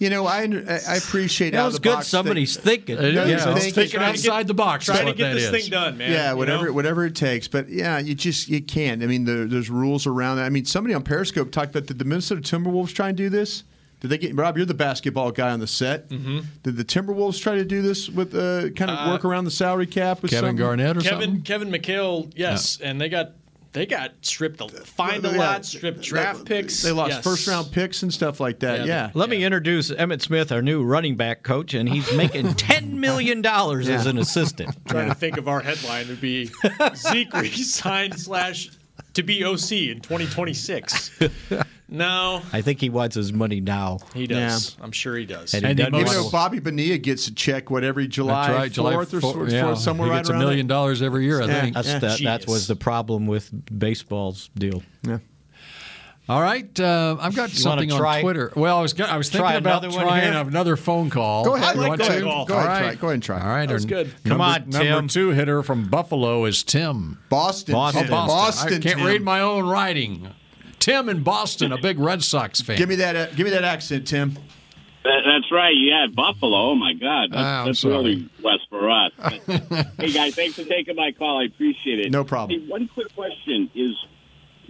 [0.00, 1.94] You know, I I I appreciate that out was the good.
[1.96, 2.98] box Somebody's thinking.
[2.98, 4.86] Uh, yeah, Yeah, it's thinking Trying to get- outside the box.
[4.86, 5.50] Trying to get that this is.
[5.50, 6.10] thing done, man.
[6.10, 6.72] yeah, you whatever know?
[6.72, 7.46] whatever it takes.
[7.48, 9.02] But yeah, you just you can't.
[9.02, 10.46] I mean, there, there's rules around that.
[10.46, 13.62] I mean, somebody on Periscope talked about did the Minnesota Timberwolves try and do this?
[14.00, 14.56] Did they get Rob?
[14.56, 16.08] You're the basketball guy on the set.
[16.08, 16.38] Mm-hmm.
[16.62, 19.86] Did the Timberwolves try to do this with uh, kind of work around the salary
[19.86, 20.56] cap with Kevin something?
[20.64, 21.42] Garnett or Kevin something?
[21.42, 23.32] Kevin McHale, yes, and they got
[23.72, 24.60] they got stripped.
[24.60, 26.82] A, fined a lot, stripped draft picks.
[26.82, 27.24] They lost Yes.
[27.24, 28.80] first round picks and stuff like that.
[28.80, 29.10] Yeah, Yeah.
[29.14, 33.42] Let me introduce Emmitt Smith, our new running back coach, and he's making ten million
[33.42, 34.74] dollars as an assistant.
[34.86, 36.50] Trying to think of our headline would be
[36.96, 38.70] Zeke resigned slash
[39.14, 41.18] to be OC in 2026.
[41.90, 43.98] No, I think he wants his money now.
[44.14, 44.76] he does.
[44.80, 45.52] I'm sure he does.
[45.54, 48.06] And he And he doesn't most- Even want Bobby Bonilla gets a check, what every
[48.08, 49.74] July That's right, July 4th or four- fourth, yeah.
[49.74, 50.74] somewhere he right gets around a million there.
[50.76, 51.60] dollars every year, I Yeah.
[51.60, 51.74] think.
[51.74, 51.98] That's Yeah.
[51.98, 52.46] that, that Genius.
[52.46, 54.82] was the problem with baseball's deal.
[55.02, 55.18] Yeah.
[56.28, 58.52] All right, uh, I've got You something wanna on try- Twitter.
[58.54, 60.40] Well, I was go- I was thinking try about another one trying here?
[60.42, 61.44] another phone call.
[61.44, 61.74] Go ahead.
[61.74, 62.22] You I like want go ahead.
[62.22, 62.44] call.
[62.44, 62.68] Go All ahead.
[62.70, 62.80] right.
[62.82, 62.94] Try.
[62.94, 63.40] Go ahead and try.
[63.40, 64.06] All right, That was our good.
[64.24, 67.18] Number, Come on, number two hitter from Buffalo is Tim.
[67.30, 67.72] Boston.
[67.74, 68.02] Boston.
[68.02, 68.10] Tim.
[68.10, 68.66] Boston.
[68.68, 69.06] I can't Tim.
[69.06, 70.28] read my own writing.
[70.80, 72.76] Tim in Boston, a big Red Sox fan.
[72.78, 73.14] Give me that.
[73.16, 74.34] Uh, give me that accent, Tim.
[75.04, 75.72] That, that's right.
[75.74, 76.70] You had Buffalo.
[76.72, 79.12] Oh my God, that's, Ah, that's really west for us.
[79.16, 79.32] But,
[79.98, 81.40] hey guys, thanks for taking my call.
[81.40, 82.10] I appreciate it.
[82.10, 82.60] No problem.
[82.60, 83.94] Hey, one quick question is: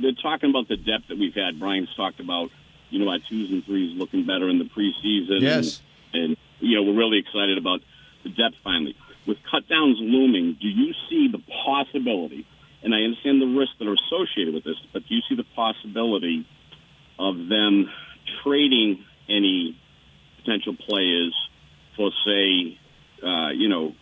[0.01, 1.59] they're talking about the depth that we've had.
[1.59, 2.51] Brian's talked about,
[2.91, 5.41] you know, our twos and threes looking better in the preseason.
[5.41, 5.81] Yes.
[6.13, 7.81] and, and you know we're really excited about
[8.23, 8.95] the depth finally.
[9.27, 12.47] with cut downs looming, do you see the possibility?
[12.83, 15.45] And I understand the risks that are associated with this, but do you see the
[15.55, 16.47] possibility
[17.19, 17.91] of them
[18.43, 19.79] trading any
[20.39, 21.35] potential players
[21.97, 22.79] for, say,
[23.23, 23.93] uh, you know,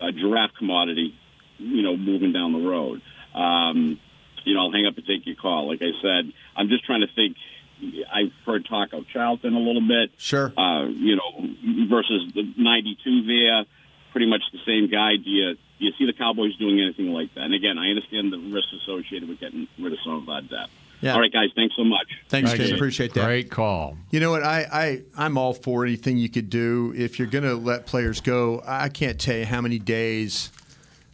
[0.00, 1.14] a draft commodity,
[1.58, 3.00] you know, moving down the road?
[3.34, 3.98] Um,
[4.44, 5.68] you know, I'll hang up and take your call.
[5.68, 7.36] Like I said, I'm just trying to think.
[7.82, 10.12] I've heard talk of Charlton a little bit.
[10.16, 10.52] Sure.
[10.56, 13.64] Uh, you know, versus the 92 there,
[14.12, 15.16] pretty much the same guy.
[15.16, 17.42] Do you, do you see the Cowboys doing anything like that?
[17.42, 20.72] And again, I understand the risk associated with getting rid of some of that depth.
[21.00, 21.14] Yeah.
[21.14, 21.50] All right, guys.
[21.54, 22.06] Thanks so much.
[22.28, 22.74] Thanks, Thank Jay.
[22.74, 23.26] Appreciate that.
[23.26, 23.98] Great call.
[24.10, 24.42] You know what?
[24.42, 26.94] I, I I'm all for anything you could do.
[26.96, 30.50] If you're going to let players go, I can't tell you how many days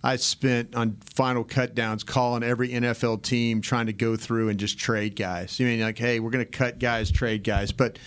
[0.05, 4.61] I spent on final cut downs calling every NFL team trying to go through and
[4.61, 5.59] just trade guys.
[5.59, 7.99] You mean like, hey, we're going to cut guys, trade guys, but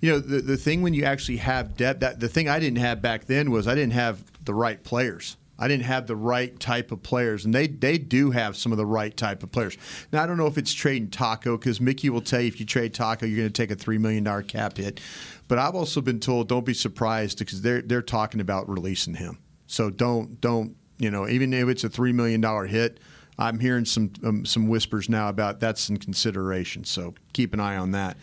[0.00, 2.00] you know the the thing when you actually have depth.
[2.00, 5.36] That the thing I didn't have back then was I didn't have the right players.
[5.62, 8.78] I didn't have the right type of players, and they they do have some of
[8.78, 9.78] the right type of players.
[10.12, 12.66] Now I don't know if it's trading Taco because Mickey will tell you if you
[12.66, 15.00] trade Taco, you're going to take a three million dollar cap hit.
[15.46, 19.38] But I've also been told don't be surprised because they're they're talking about releasing him.
[19.68, 22.98] So don't don't you know even if it's a three million dollar hit.
[23.38, 26.82] I'm hearing some um, some whispers now about that's in consideration.
[26.82, 28.16] So keep an eye on that.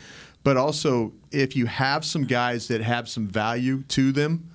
[0.44, 4.50] But also, if you have some guys that have some value to them,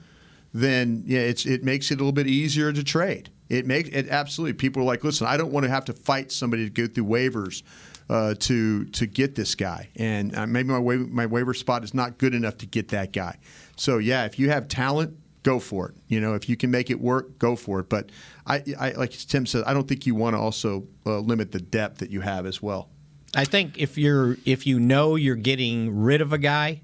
[0.55, 3.31] then yeah, it's it makes it a little bit easier to trade.
[3.49, 4.55] It makes it absolutely.
[4.55, 7.05] People are like, listen, I don't want to have to fight somebody to go through
[7.05, 7.63] waivers
[8.09, 11.93] uh, to to get this guy, and uh, maybe my wa- my waiver spot is
[11.93, 13.39] not good enough to get that guy.
[13.77, 15.97] So yeah, if you have talent, go for it.
[16.07, 17.89] You know, if you can make it work, go for it.
[17.89, 18.11] But
[18.47, 21.61] I, I like Tim said, I don't think you want to also uh, limit the
[21.61, 22.91] depth that you have as well.
[23.37, 26.83] I think if you're if you know you're getting rid of a guy,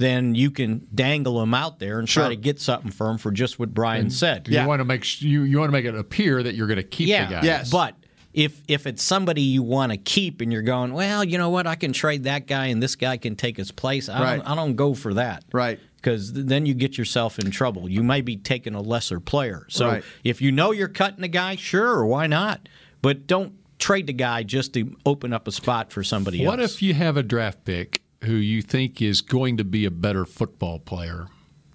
[0.00, 3.30] then you can dangle them out there and try to get something for them for
[3.30, 4.48] just what Brian And said.
[4.48, 6.82] You want to make you you want to make it appear that you're going to
[6.82, 7.42] keep yeah, the guy.
[7.42, 7.70] Yes.
[7.70, 7.96] But
[8.32, 11.66] if if it's somebody you want to keep and you're going, well, you know what,
[11.66, 14.08] I can trade that guy and this guy can take his place.
[14.08, 14.36] I Right.
[14.36, 15.44] don't I don't go for that.
[15.52, 15.78] Right.
[15.96, 17.86] Because then you get yourself in trouble.
[17.86, 19.66] You may be taking a lesser player.
[19.68, 20.04] So Right.
[20.24, 22.70] if you know you're cutting a guy, sure, why not?
[23.02, 26.70] But don't trade the guy just to open up a spot for somebody What else.
[26.72, 29.90] What if you have a draft pick who you think is going to be a
[29.90, 31.26] better football player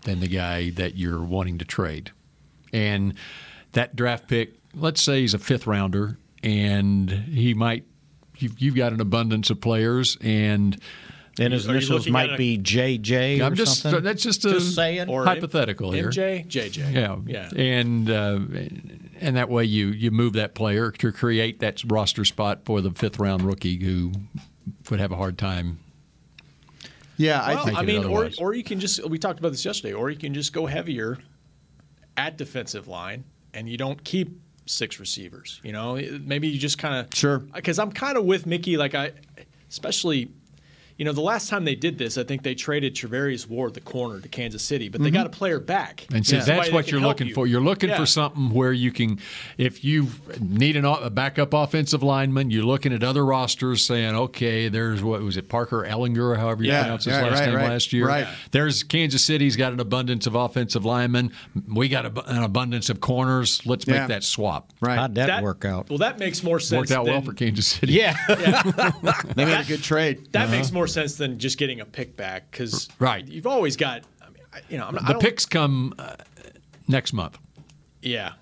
[0.03, 2.11] than the guy that you're wanting to trade?
[2.71, 3.15] And
[3.71, 7.85] that draft pick, let's say he's a fifth rounder, and he might,
[8.37, 10.79] you've, you've got an abundance of players, and
[11.37, 14.03] and his initials might a- be JJ I'm or just something.
[14.03, 15.09] that's just a Just saying.
[15.09, 16.09] Or hypothetical here.
[16.09, 16.93] MJ, JJ.
[16.93, 17.49] Yeah, Yeah.
[17.61, 18.39] and uh,
[19.19, 22.91] and that way you you move that player to create that roster spot for the
[22.91, 24.13] fifth round rookie who
[24.89, 25.79] would have a hard time.
[27.17, 29.93] Yeah, I think I mean, or, or you can just we talked about this yesterday,
[29.93, 31.17] or you can just go heavier
[32.17, 33.23] at defensive line,
[33.53, 35.61] and you don't keep six receivers.
[35.63, 37.39] You know, maybe you just kind of sure.
[37.39, 39.11] Because I'm kind of with Mickey, like I,
[39.69, 40.31] especially.
[40.97, 43.81] You know, the last time they did this, I think they traded Charvarius Ward, the
[43.81, 45.13] corner, to Kansas City, but they Mhm.
[45.13, 46.05] got a player back.
[46.13, 47.33] And so Somebody that's what you're looking you.
[47.33, 47.45] for.
[47.47, 47.97] You're looking Yeah.
[47.97, 49.19] for something where you can,
[49.57, 50.07] if you
[50.39, 55.21] need an, a backup offensive lineman, you're looking at other rosters saying, okay, there's what
[55.21, 57.69] was it, Parker Ehinger, or however you Yeah, pronounce his right, last right, name right,
[57.69, 58.07] last year.
[58.07, 58.27] right.
[58.51, 61.31] There's Kansas City's got an abundance of offensive linemen.
[61.67, 63.61] We got a, an abundance of corners.
[63.65, 64.07] Let's make Yeah.
[64.07, 64.71] that swap.
[64.79, 64.97] Right.
[64.97, 65.89] How'd that, That- work out?
[65.89, 66.77] Well, that makes more sense.
[66.79, 67.93] Worked out well for Kansas City.
[67.95, 68.15] Yeah.
[69.35, 70.27] They made a good trade.
[70.31, 70.51] That Uh-huh.
[70.55, 73.27] makes more sense than just getting a pick back because Right.
[73.27, 74.03] you've always got.
[74.21, 74.37] I mean,
[74.69, 76.15] you know, I'm not, The don't- picks come uh,
[76.87, 77.37] next month.
[78.01, 78.33] Yeah,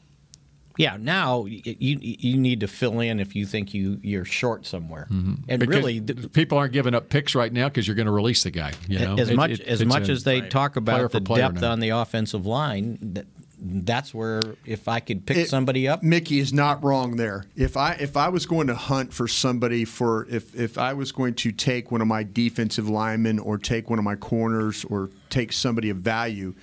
[0.78, 5.06] Yeah, now you you need to fill in if you think you you're short somewhere.
[5.10, 8.12] And Because really, th- people aren't giving up picks right now because you're going to
[8.12, 8.72] release the guy.
[8.88, 11.36] You know, as It- much it- as much a as they talk about for the
[11.36, 11.72] depth now.
[11.72, 13.28] on the offensive line, that,
[13.66, 17.46] that's where if I could pick It- somebody up, Mickey is not wrong there.
[17.56, 21.12] If I if I was going to hunt for somebody for if if I was
[21.12, 25.10] going to take one of my defensive linemen or take one of my corners or
[25.30, 26.54] take somebody of value,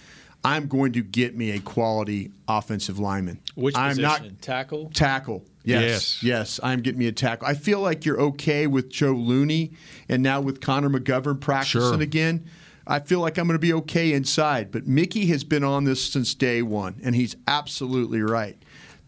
[0.44, 3.40] I'm going to get me a quality offensive lineman.
[3.54, 4.02] which I'm position?
[4.02, 4.90] not tackle.
[4.94, 5.44] tackle.
[5.62, 6.22] Yes, Yes.
[6.22, 7.46] yes, I'm getting me a tackle.
[7.46, 9.72] I feel like you're okay with Joe Looney,
[10.08, 12.00] and now with Connor McGovern practicing Sure.
[12.00, 12.44] again.
[12.86, 14.70] I feel like I'm going to be okay inside.
[14.70, 18.56] But Mickey has been on this since day one, and he's absolutely right.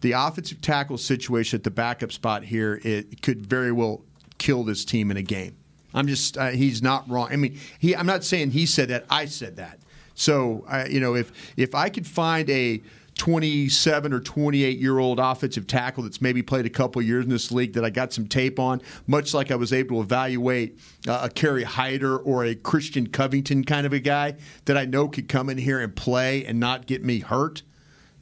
[0.01, 4.01] The offensive tackle situation at the backup spot here it could very well
[4.37, 5.55] kill this team in a game.
[5.93, 7.29] I'm just uh, he's not wrong.
[7.31, 9.05] I mean, he I'm not saying he said that.
[9.09, 9.79] I said that.
[10.15, 12.81] So I you know if if I could find a
[13.17, 17.51] 27 or 28 year old offensive tackle that's maybe played a couple years in this
[17.51, 21.21] league that I got some tape on, much like I was able to evaluate uh,
[21.23, 25.29] a Kerry Hyder or a Christian Covington kind of a guy that I know could
[25.29, 27.63] come in here and play and not get me hurt.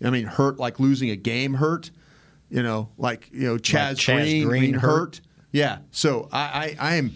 [0.03, 1.91] I mean, hurt like losing a game hurt.
[2.49, 4.89] You know, like you know Chaz, Chaz Green, Green Green hurt.
[4.89, 5.21] hurt.
[5.51, 5.79] Yeah.
[5.91, 7.13] So I, I, I am,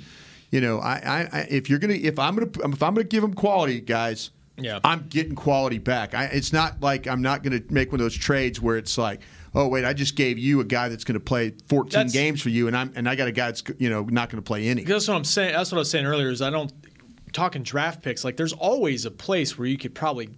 [0.52, 3.22] you know, I, I, I, if you're gonna, if I'm gonna, if I'm gonna give
[3.22, 4.80] them quality, guys, Yeah.
[4.84, 6.14] I'm getting quality back.
[6.14, 9.22] I, it's not like I'm not gonna make one of those trades where it's like,
[9.54, 12.50] oh wait, I just gave you a guy that's gonna play 14 That's- games for
[12.50, 14.84] you, and I'm, and I got a guy that's you know not gonna play any.
[14.84, 15.54] That's what I'm saying.
[15.54, 16.30] That's what I was saying earlier.
[16.30, 16.72] Is I don't
[17.34, 18.24] talking draft picks.
[18.24, 20.30] Like there's always a place where you could probably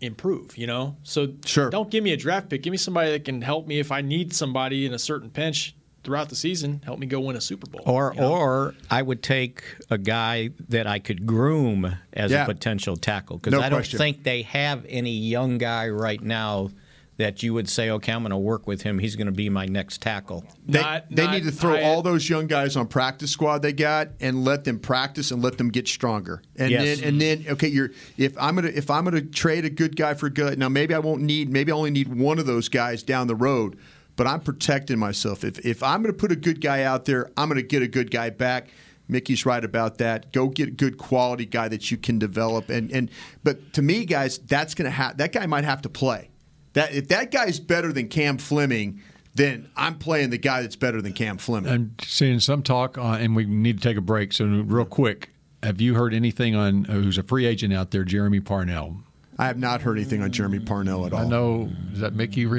[0.00, 0.56] improve.
[0.58, 1.70] You know, so sure.
[1.70, 2.62] Don't give me a draft pick.
[2.62, 5.76] Give me somebody that can help me if I need somebody in a certain pinch
[6.02, 6.80] throughout the season.
[6.84, 7.82] Help me go win a Super Bowl.
[7.86, 12.44] Or, or I would take a guy that I could groom as Yeah.
[12.44, 16.70] a potential tackle because No I don't think they have any young guy right now
[17.18, 18.98] that you would say, okay, I'm going to work with him.
[18.98, 20.42] He's going to be my next tackle.
[20.66, 24.42] They, they need to throw all those young guys on practice squad they got and
[24.42, 26.40] let them practice and let them get stronger.
[26.56, 27.00] And Yes.
[27.00, 30.14] then and then okay, you're if I'm gonna if I'm gonna trade a good guy
[30.14, 33.02] for good now maybe I won't need maybe I only need one of those guys
[33.02, 33.76] down the road,
[34.20, 35.44] but I'm protecting myself.
[35.44, 38.10] If if I'm gonna put a good guy out there, I'm gonna get a good
[38.10, 38.68] guy back.
[39.08, 40.30] Mickey's right about that.
[40.30, 43.10] Go get a good quality guy that you can develop and and
[43.42, 46.28] but to me guys, that's gonna have that guy might have to play.
[46.74, 49.00] That if that guy's better than Cam Fleming,
[49.36, 51.72] then I'm playing the guy that's better than Cam Fleming.
[51.72, 54.34] I'm seeing some talk, on, and we need to take a break.
[54.34, 55.30] So, real quick,
[55.62, 58.98] have you heard anything on uh, who's a free agent out there, Jeremy Parnell?
[59.40, 61.20] I have not heard anything on Jeremy Parnell at all.
[61.20, 61.70] I know.
[61.94, 62.44] Is that Mickey?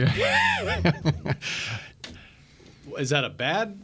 [2.97, 3.79] Is that a bad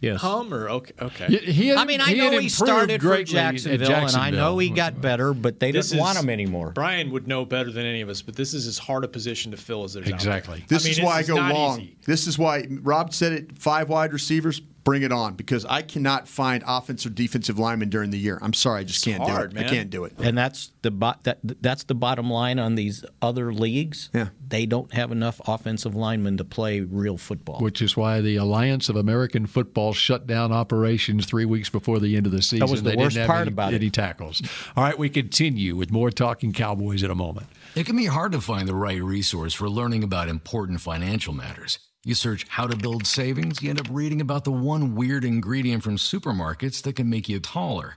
[0.00, 0.20] Yes.
[0.20, 0.92] hum or okay?
[1.02, 1.26] Okay.
[1.38, 1.74] He.
[1.74, 5.58] I mean, I know he started for Jacksonville, and I know he got better, but
[5.58, 6.70] they This didn't want him anymore.
[6.70, 9.50] Brian would know better than any of us, but this is as hard a position
[9.50, 10.40] to fill as there's out there.
[10.68, 11.80] This I mean, is why I go long.
[11.80, 11.96] easy.
[12.06, 13.58] This is why Rob said it.
[13.58, 18.10] Five wide receivers, bring it on because I cannot find offensive or defensive linemen during
[18.10, 18.38] the year.
[18.40, 19.60] I'm sorry, I just can't hard, do it.
[19.60, 19.72] I man.
[19.72, 20.14] can't do it.
[20.18, 24.08] And that's the bo- that that's the bottom line on these other leagues.
[24.14, 24.28] Yeah.
[24.46, 27.60] They don't have enough offensive linemen to play real football.
[27.60, 32.16] Which is why the Alliance of American Football shut down operations three weeks before the
[32.16, 32.60] end of the season.
[32.60, 33.76] That was the they worst didn't have part any, about it.
[33.76, 34.42] any tackles.
[34.74, 37.46] All right, we continue with more talking Cowboys in a moment.
[37.74, 41.78] It can be hard to find the right resource for learning about important financial matters.
[42.08, 45.82] You search how to build savings, you end up reading about the one weird ingredient
[45.82, 47.96] from supermarkets that can make you taller.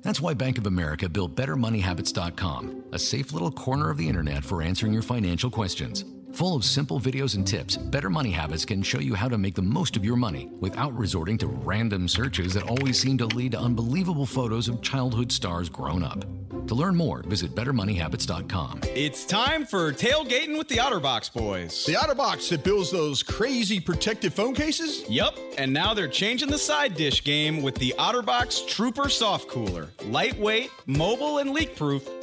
[0.00, 4.62] That's why Bank of America built BetterMoneyHabits.com, a safe little corner of the internet for
[4.62, 6.02] answering your financial questions.
[6.36, 9.54] Full of simple videos and tips, Better Money Habits can show you how to make
[9.54, 13.52] the most of your money without resorting to random searches that always seem to lead
[13.52, 16.26] to unbelievable photos of childhood stars grown up.
[16.66, 18.80] To learn more, visit BetterMoneyHabits.com.
[18.94, 21.86] It's time for tailgating with the OtterBox boys.
[21.86, 25.08] The OtterBox that builds those crazy protective phone cases?
[25.08, 29.88] Yep, and now they're changing the side dish game with the OtterBox Trooper Soft Cooler.
[30.06, 32.06] Lightweight, mobile, and leak proof,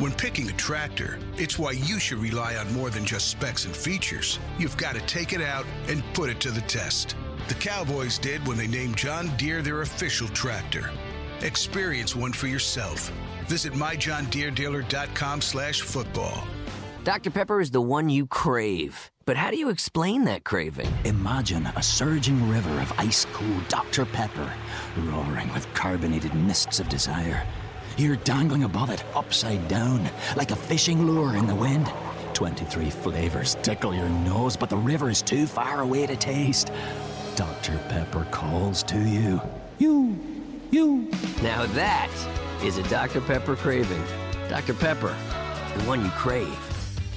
[0.00, 3.76] When picking a tractor, it's why you should rely on more than just specs and
[3.76, 4.38] features.
[4.58, 7.16] You've got to take it out and put it to the test.
[7.48, 10.90] The Cowboys did when they named John Deere their official tractor.
[11.42, 13.12] Experience one for yourself.
[13.46, 16.48] Visit myjohndeerdealer.com slash football.
[17.04, 17.30] Dr.
[17.30, 19.10] Pepper is the one you crave.
[19.26, 20.90] But how do you explain that craving?
[21.04, 24.06] Imagine a surging river of ice cold Dr.
[24.06, 24.50] Pepper,
[24.96, 27.46] roaring with carbonated mists of desire.
[27.96, 31.90] You're dangling above it, upside down, like a fishing lure in the wind.
[32.34, 36.70] 23 flavors tickle your nose, but the river is too far away to taste.
[37.36, 37.78] Dr.
[37.88, 39.40] Pepper calls to you.
[39.78, 40.18] You,
[40.70, 41.10] you.
[41.42, 42.10] Now that
[42.62, 43.20] is a Dr.
[43.20, 44.02] Pepper craving.
[44.48, 44.74] Dr.
[44.74, 45.14] Pepper,
[45.76, 46.69] the one you crave.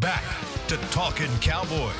[0.00, 0.24] Back
[0.66, 1.94] to Talking Cowboys.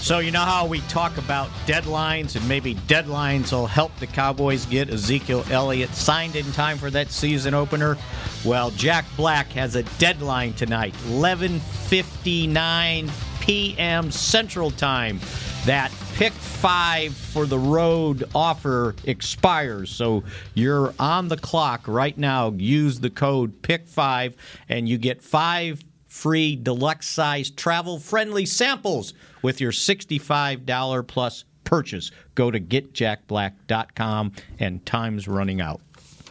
[0.00, 4.66] So you know how we talk about deadlines and maybe deadlines will help the Cowboys
[4.66, 7.96] get Ezekiel Elliott signed in time for that season opener?
[8.44, 14.10] Well, Jack Black has a deadline tonight, 11:59 p.m.
[14.10, 15.20] Central Time.
[15.66, 19.90] That pick five for the road offer expires.
[19.90, 20.24] So
[20.54, 22.50] you're on the clock right now.
[22.56, 24.34] Use the code pick five,
[24.68, 25.84] and you get five
[26.16, 29.12] free deluxe size travel friendly samples
[29.42, 32.10] with your $65 plus purchase.
[32.34, 35.82] Go to getjackblack.com, and time's running out.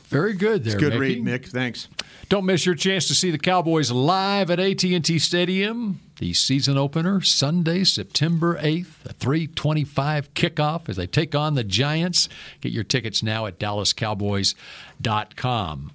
[0.09, 1.21] Very good there, It's good Mickey.
[1.21, 1.47] read, Mick.
[1.47, 1.88] Thanks.
[2.29, 5.99] Don't miss your chance to see the Cowboys live at AT&T Stadium.
[6.17, 12.27] The season opener Sunday, September 8th, a 325 kickoff as they take on the Giants.
[12.61, 15.91] Get your tickets now at dallascowboys.com.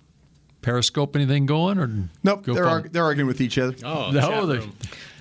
[0.63, 1.89] Periscope anything going or
[2.23, 3.75] Nope, go they're, follow- arg- they're arguing with each other.
[3.85, 4.73] Oh, No, chat room.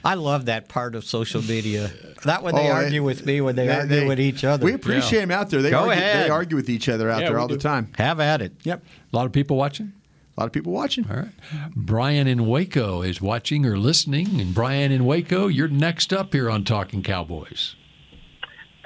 [0.03, 1.91] I love that part of social media.
[2.23, 4.65] That when they Oh, argue with me, when they, they- argue they- with each other.
[4.65, 5.61] We appreciate them out there.
[5.61, 6.25] They Go argue, ahead.
[6.25, 7.91] They argue with each other out Yeah, there we all the time.
[7.97, 8.53] Have at it.
[8.63, 8.83] Yep.
[9.11, 9.93] A lot of people watching.
[10.37, 11.05] A lot of people watching.
[11.09, 11.29] All right.
[11.75, 14.39] Brian in Waco is watching or listening.
[14.39, 17.75] And Brian in Waco, you're next up here on Talking Cowboys.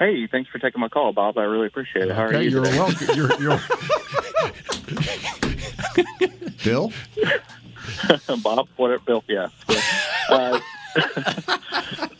[0.00, 1.38] Hey, thanks for taking my call, Bob.
[1.38, 2.14] I really appreciate it.
[2.16, 2.50] How are you?
[2.50, 2.76] you're today?
[2.78, 3.06] welcome.
[3.14, 3.60] You're, you're,
[6.62, 6.92] Bill?
[8.42, 9.48] Bob, whatever, Bill, yeah.
[9.68, 9.80] yeah.
[10.30, 10.58] Uh,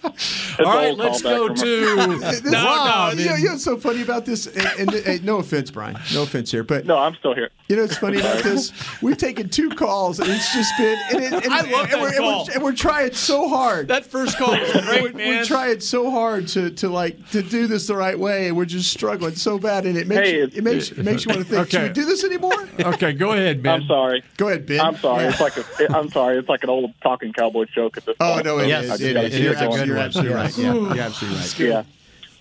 [0.58, 3.14] All right, let's go from- to This- Rob.
[3.18, 4.46] You know, you know what's so funny about this?
[4.46, 5.96] And, and, and no offense, Brian.
[6.12, 7.50] No offense here, but No, I'm still here.
[7.68, 8.72] you know what's funny about this?
[9.02, 10.98] We've taken two calls, and it's just been.
[11.12, 12.44] And, it, and, I love and that we're, and call.
[12.46, 13.88] we're, and we're trying so hard.
[13.88, 15.28] That first call was we're, great, man.
[15.38, 18.64] we're trying so hard to, to like to do this the right way, and we're
[18.64, 21.30] just struggling so bad, and it makes Hey, you, it's- it makes it makes you
[21.34, 21.62] want to think.
[21.62, 21.70] Okay.
[21.70, 22.68] Should we do this anymore?
[22.80, 23.82] okay, go ahead, Ben.
[23.82, 24.22] I'm sorry.
[24.36, 24.80] Go ahead, Ben.
[24.80, 25.24] I'm sorry.
[25.24, 25.30] Yeah.
[25.30, 26.38] It's like a, I'm sorry.
[26.38, 28.30] It's like an old talking cowboy joke at this point.
[28.30, 28.46] Oh point.
[28.46, 28.90] no, it Yes, is.
[28.90, 29.32] I just It gotta is.
[29.34, 30.58] keep You're, it you're absolutely right.
[30.58, 31.58] Yeah, you're absolutely right.
[31.58, 31.82] Yeah,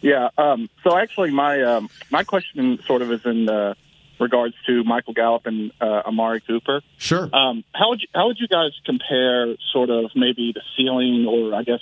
[0.01, 0.30] yeah.
[0.38, 3.74] Um, so actually, my um, my question sort of is in uh,
[4.20, 6.82] regards to Michael Gallup and uh, Amari Cooper.
[6.97, 7.30] Sure.
[7.34, 11.53] Um, how would you, how would you guys compare sort of maybe the ceiling or
[11.53, 11.82] I guess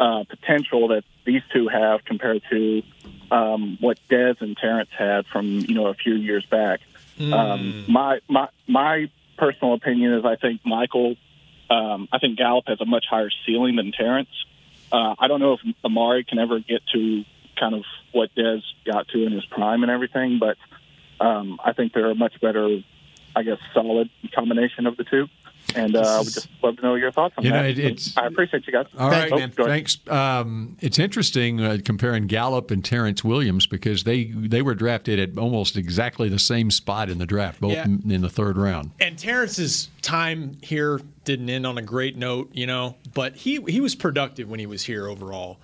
[0.00, 2.82] uh, potential that these two have compared to
[3.30, 6.80] um, what Dez and Terrence had from you know a few years back?
[7.20, 11.16] Um, my my my personal opinion is I think Michael,
[11.70, 14.30] um, I think Gallup has a much higher ceiling than Terrence.
[14.92, 17.24] Uh, I don't know if Amari can ever get to
[17.58, 20.56] kind of what Dez got to in his prime and everything, but
[21.24, 22.80] um, I think they're a much better,
[23.34, 25.28] I guess, solid combination of the two.
[25.74, 27.70] And uh, I would just love to know your thoughts on You know, that.
[27.70, 28.86] it- it's- I appreciate you guys.
[28.98, 29.54] All right, Oh, go ahead.
[29.56, 29.98] thanks.
[30.08, 35.38] Um, it's interesting uh, comparing Gallup and Terrence Williams because they they were drafted at
[35.38, 37.84] almost exactly the same spot in the draft, both Yeah.
[37.84, 38.90] in, in the third round.
[39.00, 43.80] And Terrence's time here didn't end on a great note, you know, but he he
[43.80, 45.58] was productive when he was here overall.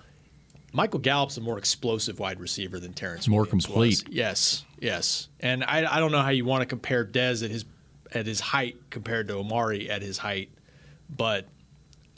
[0.71, 3.27] Michael Gallup's a more explosive wide receiver than Terrence.
[3.27, 4.03] More Williams complete.
[4.07, 4.15] was.
[4.15, 5.27] Yes, yes.
[5.39, 7.65] And I, I don't know how you want to compare Dez at his
[8.13, 10.49] at his height compared to Amari at his height,
[11.09, 11.47] but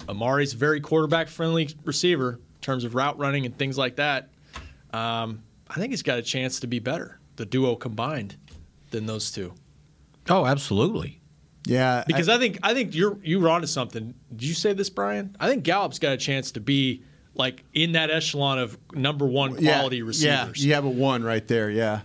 [0.08, 4.30] Amari's a very quarterback friendly receiver in terms of route running and things like that.
[4.94, 8.36] Um, I think he's got a chance to be better, the duo combined,
[8.92, 9.54] than those two.
[10.30, 11.22] Oh, absolutely.
[11.66, 14.16] Yeah, Because I, think I think you're you were onto something.
[14.36, 15.36] Did you say this, Brian?
[15.40, 17.04] I think Gallup's got a chance to be
[17.36, 20.64] like in that echelon of number one quality yeah, receivers.
[20.64, 21.70] Yeah, you have a one right there.
[21.70, 22.02] Yeah.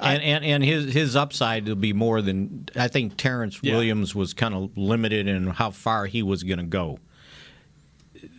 [0.00, 3.74] And, and and his his upside will be more than I think Terrence Yeah.
[3.74, 6.98] Williams was kind of limited in how far he was going to go.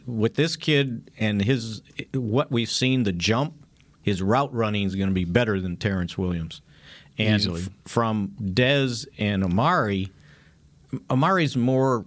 [0.06, 1.82] With this kid and his
[2.14, 3.54] what we've seen the jump,
[4.02, 6.62] his route running is going to be better than Terrence Williams.
[7.18, 7.62] And Easily.
[7.64, 10.10] f- from Dez and Amari,
[11.10, 12.06] Amari's more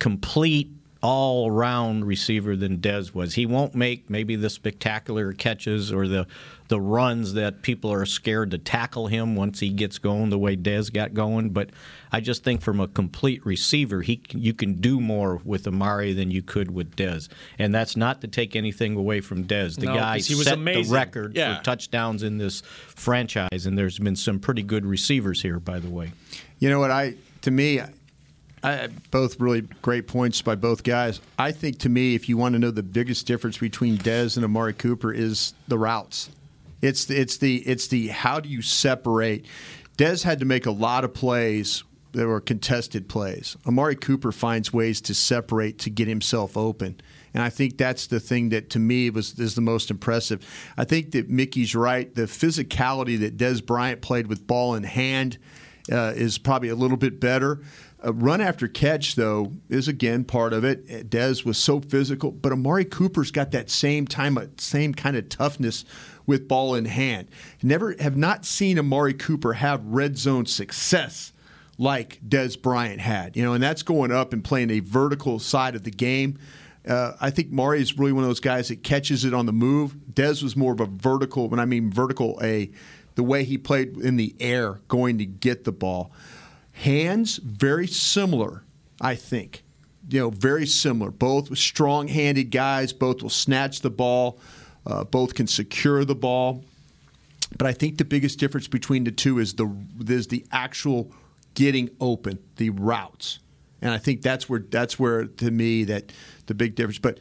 [0.00, 0.70] complete
[1.02, 3.34] all around receiver than Dez was.
[3.34, 6.26] He won't make maybe the spectacular catches or the
[6.68, 10.56] the runs that people are scared to tackle him once he gets going the way
[10.56, 11.50] Dez got going.
[11.50, 11.70] But
[12.12, 16.30] I just think from a complete receiver, he you can do more with Amari than
[16.30, 17.28] you could with Dez,
[17.58, 19.76] and that's not to take anything away from Dez.
[19.80, 20.84] The No, guy 'cause he was set amazing.
[20.84, 21.56] the record Yeah.
[21.58, 22.62] for touchdowns in this
[22.94, 26.12] franchise, and there's been some pretty good receivers here, by the way.
[26.58, 26.90] You know what?
[26.90, 27.80] I to me,
[28.62, 31.20] I, both really great points by both guys.
[31.38, 34.44] I think to me, if you want to know the biggest difference between Dez and
[34.44, 36.30] Amari Cooper is the routes.
[36.82, 39.46] It's the, it's the it's the how do you separate?
[39.96, 43.56] Dez had to make a lot of plays that were contested plays.
[43.66, 47.00] Amari Cooper finds ways to separate to get himself open.
[47.32, 50.44] And I think that's the thing that to me was is the most impressive.
[50.76, 52.12] I think that Mickey's right.
[52.12, 55.38] The physicality that Dez Bryant played with ball in hand
[55.92, 57.60] uh, is probably a little bit better.
[58.02, 61.10] A run after catch, though, is again part of it.
[61.10, 65.84] Dez was so physical, but Amari Cooper's got that same time, same kind of toughness
[66.26, 67.28] with ball in hand.
[67.62, 71.32] Never have not seen Amari Cooper have red zone success
[71.76, 73.36] like Dez Bryant had.
[73.36, 76.38] You know, and that's going up and playing a vertical side of the game.
[76.88, 79.52] Uh, I think Mari is really one of those guys that catches it on the
[79.52, 79.94] move.
[80.12, 81.48] Dez was more of a vertical.
[81.48, 82.70] When I mean vertical, a
[83.14, 86.12] the way he played in the air, going to get the ball.
[86.80, 88.64] Hands very similar,
[89.02, 89.62] I think.
[90.08, 91.10] You know, very similar.
[91.10, 92.94] Both strong-handed guys.
[92.94, 94.38] Both will snatch the ball.
[94.86, 96.64] Uh, both can secure the ball.
[97.58, 99.70] But I think the biggest difference between the two is the
[100.08, 101.12] is the actual
[101.52, 103.40] getting open, the routes,
[103.82, 106.12] and I think that's where that's where to me that
[106.46, 106.98] the big difference.
[106.98, 107.18] But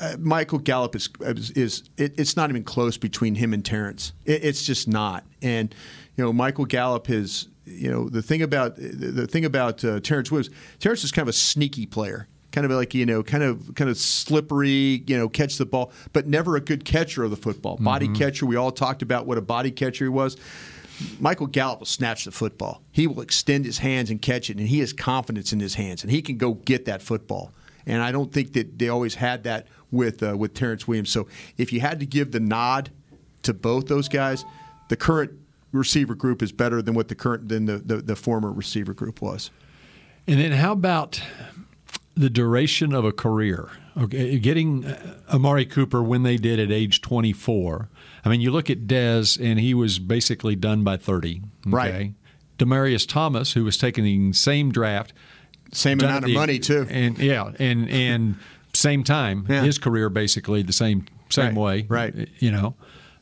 [0.00, 4.14] uh, Michael Gallup is is, is it, it's not even close between him and Terrence.
[4.24, 5.24] It, it's just not.
[5.42, 5.74] And
[6.16, 10.30] you know, Michael Gallup has you know the thing about the, thing about uh, Terrence
[10.30, 10.54] Williams.
[10.78, 13.90] Terrence is kind of a sneaky player kind of like you know, kind of kind
[13.90, 17.76] of slippery, you know, catch the ball, but never a good catcher of the football.
[17.76, 18.14] Body Mm-hmm.
[18.14, 18.46] catcher.
[18.46, 20.36] We all talked about what a body catcher he was.
[21.18, 22.80] Michael Gallup will snatch the football.
[22.92, 26.02] He will extend his hands and catch it, and he has confidence in his hands,
[26.04, 27.50] and he can go get that football.
[27.86, 31.10] And I don't think that they always had that with uh, with Terrence Williams.
[31.10, 31.26] So
[31.58, 32.90] if you had to give the nod
[33.42, 34.44] to both those guys,
[34.88, 35.32] the current
[35.74, 39.20] receiver group is better than what the current than the, the, the former receiver group
[39.20, 39.50] was.
[40.26, 41.20] And then how about
[42.14, 43.68] the duration of a career?
[43.96, 47.88] Okay, getting uh, Amari Cooper when they did at age 24.
[48.24, 51.42] I mean, you look at Dez, and he was basically done by 30.
[51.66, 51.70] Okay?
[51.70, 52.14] Right.
[52.58, 55.12] Demaryius Thomas, who was taking the same draft,
[55.72, 56.86] same amount of the- money too.
[56.88, 58.36] and yeah, and and
[58.72, 62.28] same time, his career basically the same same way, right?
[62.38, 62.74] You know,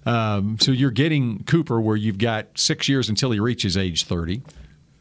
[0.06, 4.42] um, so you're getting Cooper where you've got six years until he reaches age 30.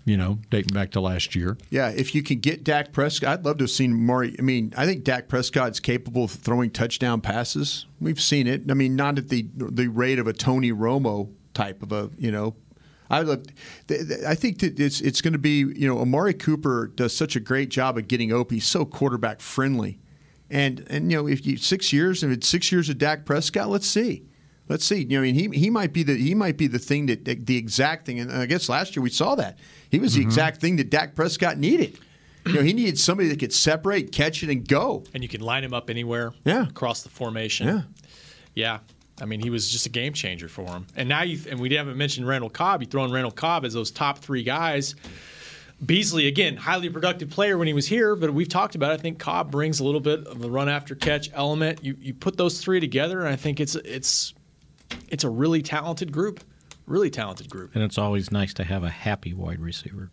[0.03, 1.59] You know, dating back to last year.
[1.69, 4.35] Yeah, if you can get Dak Prescott, I'd love to have seen Maury.
[4.39, 7.85] I mean, I think Dak Prescott's capable of throwing touchdown passes.
[7.99, 8.63] We've seen it.
[8.71, 12.31] I mean, not at the the rate of a Tony Romo type of a you
[12.31, 12.55] know.
[13.11, 13.45] I th-
[14.25, 17.39] I think that it's it's going to be you know Amari Cooper does such a
[17.39, 18.57] great job of getting open.
[18.57, 19.99] He's so quarterback friendly,
[20.49, 23.69] and and you know if you six years if it's six years of Dak Prescott,
[23.69, 24.23] let's see.
[24.71, 25.03] Let's see.
[25.03, 27.25] You know, I mean, he, he might be the he might be the thing that
[27.25, 28.21] the exact thing.
[28.21, 29.59] And I guess last year we saw that
[29.89, 30.29] he was the mm-hmm.
[30.29, 31.99] exact thing that Dak Prescott needed.
[32.45, 35.03] You know, he needed somebody that could separate, catch it, and go.
[35.13, 36.31] And you can line him up anywhere.
[36.45, 36.69] Yeah.
[36.69, 37.67] Across the formation.
[37.67, 37.81] Yeah.
[38.55, 38.79] Yeah.
[39.21, 40.87] I mean, he was just a game changer for him.
[40.95, 42.81] And now you and we haven't mentioned Randall Cobb.
[42.81, 44.95] You throw in Randall Cobb as those top three guys.
[45.85, 48.91] Beasley, again, highly productive player when he was here, but we've talked about.
[48.91, 48.93] It.
[48.93, 51.83] I think Cobb brings a little bit of the run after catch element.
[51.83, 54.33] You you put those three together, and I think it's it's
[55.09, 56.43] it's a really talented group.
[56.85, 57.73] Really talented group.
[57.75, 60.11] And it's always nice to have a happy wide receiver.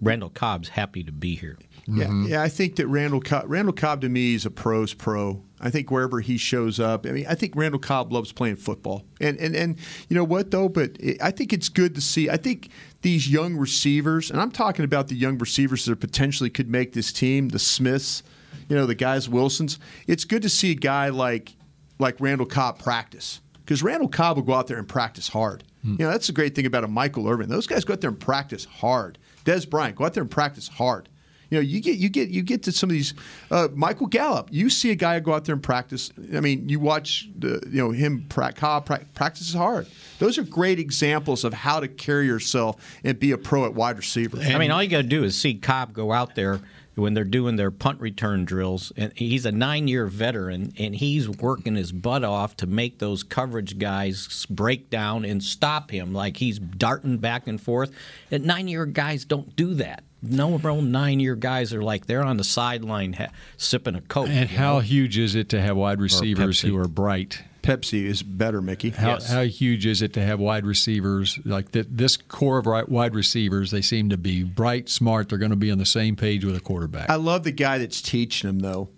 [0.00, 1.58] Randall Cobb's happy to be here.
[1.86, 2.26] Yeah, Mm-hmm.
[2.26, 2.42] yeah.
[2.42, 5.42] I think that Randall Cobb, Randall Cobb to me is a pro's pro.
[5.60, 9.04] I think wherever he shows up, I mean, I think Randall Cobb loves playing football.
[9.20, 9.78] And and and
[10.08, 10.68] you know what though?
[10.68, 12.28] But it, I think it's good to see.
[12.28, 12.68] I think
[13.02, 17.12] these young receivers, and I'm talking about the young receivers that potentially could make this
[17.12, 18.22] team, the Smiths,
[18.68, 19.78] you know, the guys Wilsons.
[20.06, 21.54] It's good to see a guy like
[21.98, 25.64] like Randall Cobb practice because Randall Cobb will go out there and practice hard.
[25.82, 27.50] You know, that's the great thing about a Michael Irvin.
[27.50, 29.18] Those guys go out there and practice hard.
[29.44, 31.10] Dez Bryant, go out there and practice hard.
[31.50, 33.12] You know, you get you get you get to some of these.
[33.50, 36.10] Uh, Michael Gallup, you see a guy go out there and practice.
[36.34, 39.86] I mean, you watch the you know him pra- Cobb pra- practices hard.
[40.18, 43.98] Those are great examples of how to carry yourself and be a pro at wide
[43.98, 44.38] receiver.
[44.40, 46.60] I mean, all you got to do is see Cobb go out there
[46.94, 51.74] when they're doing their punt return drills, and he's a nine-year veteran, and he's working
[51.74, 56.58] his butt off to make those coverage guys break down and stop him, like he's
[56.58, 57.90] darting back and forth.
[58.30, 60.04] And nine-year guys don't do that.
[60.22, 64.28] No real nine-year guys are like they're on the sideline ha- sipping a coke.
[64.28, 64.80] And how know?
[64.80, 67.42] huge is it to have wide receivers who are bright?
[67.64, 68.90] Pepsi is better, Mickey.
[68.90, 72.84] How, how huge is it to have wide receivers like th- this core of ri-
[72.86, 73.70] wide receivers?
[73.70, 75.30] They seem to be bright, smart.
[75.30, 77.08] They're going to be on the same page with a quarterback.
[77.08, 78.90] I love the guy that's teaching him, though.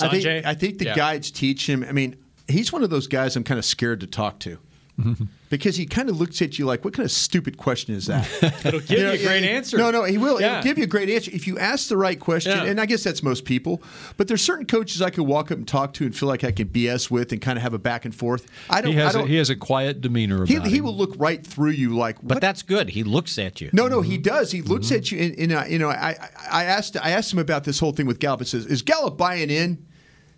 [0.00, 0.44] I think, Sanjay?
[0.44, 0.94] I think the Yeah.
[0.96, 1.88] guy that's teaching him.
[1.88, 2.16] I mean,
[2.46, 4.58] he's one of those guys I'm kind of scared to talk to.
[5.50, 8.24] Because he kind of looks at you like, what kind of stupid question is that?
[8.64, 9.76] It'll give you, know, a great it- answer.
[9.76, 10.40] No, no, he will.
[10.40, 10.54] Yeah.
[10.54, 12.52] He'll give you a great answer if you ask the right question.
[12.56, 12.64] Yeah.
[12.64, 13.82] And I guess that's most people.
[14.16, 16.52] But there's certain coaches I could walk up and talk to and feel like I
[16.52, 18.46] can BS with and kind of have a back and forth.
[18.70, 18.92] I don't.
[18.92, 20.84] he has I a, don't he has a quiet demeanor he, about he him.
[20.84, 22.18] will look right through you like.
[22.22, 22.90] But that's good.
[22.90, 23.70] He looks at you.
[23.72, 24.52] No, no, he does.
[24.52, 27.32] He looks at you, and, and uh, you know, I, I- I asked, I asked
[27.32, 28.42] him about this whole thing with Gallup.
[28.42, 29.84] It says, "Is Gallup buying in?"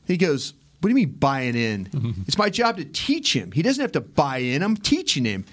[0.07, 1.89] He goes, "What do you mean buying in?
[2.27, 3.53] It's my job to teach him.
[3.53, 4.63] He doesn't have to buy in.
[4.63, 5.45] I'm teaching him."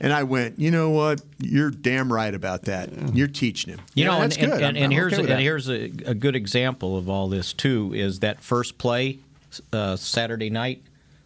[0.00, 1.20] And I went, "You know what?
[1.38, 3.14] You're damn right about that.
[3.14, 3.80] You're teaching him.
[3.94, 4.62] You Yeah, know, that's and, good.
[4.62, 7.52] and, and, I'm here's okay with and here's a, a good example of all this
[7.52, 9.18] too is that first play
[9.72, 10.82] uh, Saturday night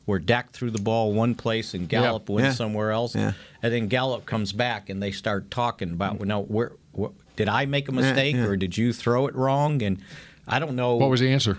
[0.06, 2.52] where Dak threw the ball one place and Gallup went Yeah.
[2.52, 6.72] somewhere else, and then Gallup comes back and they start talking about, well, now where,
[6.98, 9.82] wh- did I make a mistake or did you throw it wrong?
[9.82, 10.00] And
[10.46, 11.56] I don't know what was the answer?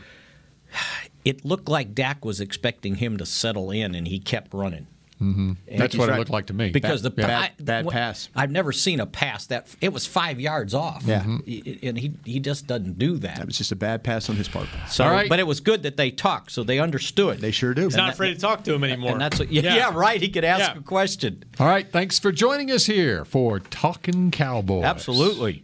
[1.26, 4.88] It looked like Dak was expecting him to settle in, and he kept running.
[5.22, 5.54] Mm-hmm.
[5.78, 6.16] That's what right.
[6.16, 6.72] it looked like to me.
[6.72, 8.28] Because the bad- I- bad what- pass.
[8.36, 11.04] I've never seen a pass that it was five yards off.
[11.06, 11.24] Yeah.
[11.24, 11.80] Mhm.
[11.88, 13.38] and he he just doesn't do that.
[13.38, 14.68] That was just a bad pass on his part.
[14.90, 15.30] So, All right.
[15.30, 17.40] but it was good that they talked, so they understood.
[17.40, 17.84] They sure do.
[17.86, 19.14] He's not afraid to talk to him anymore.
[19.14, 19.76] And that's what, yeah, Yeah.
[19.78, 20.22] yeah, right.
[20.22, 20.80] He could ask Yeah.
[20.80, 21.46] a question.
[21.62, 24.84] All right, thanks for joining us here for Talking Cowboys.
[24.84, 25.64] Absolutely.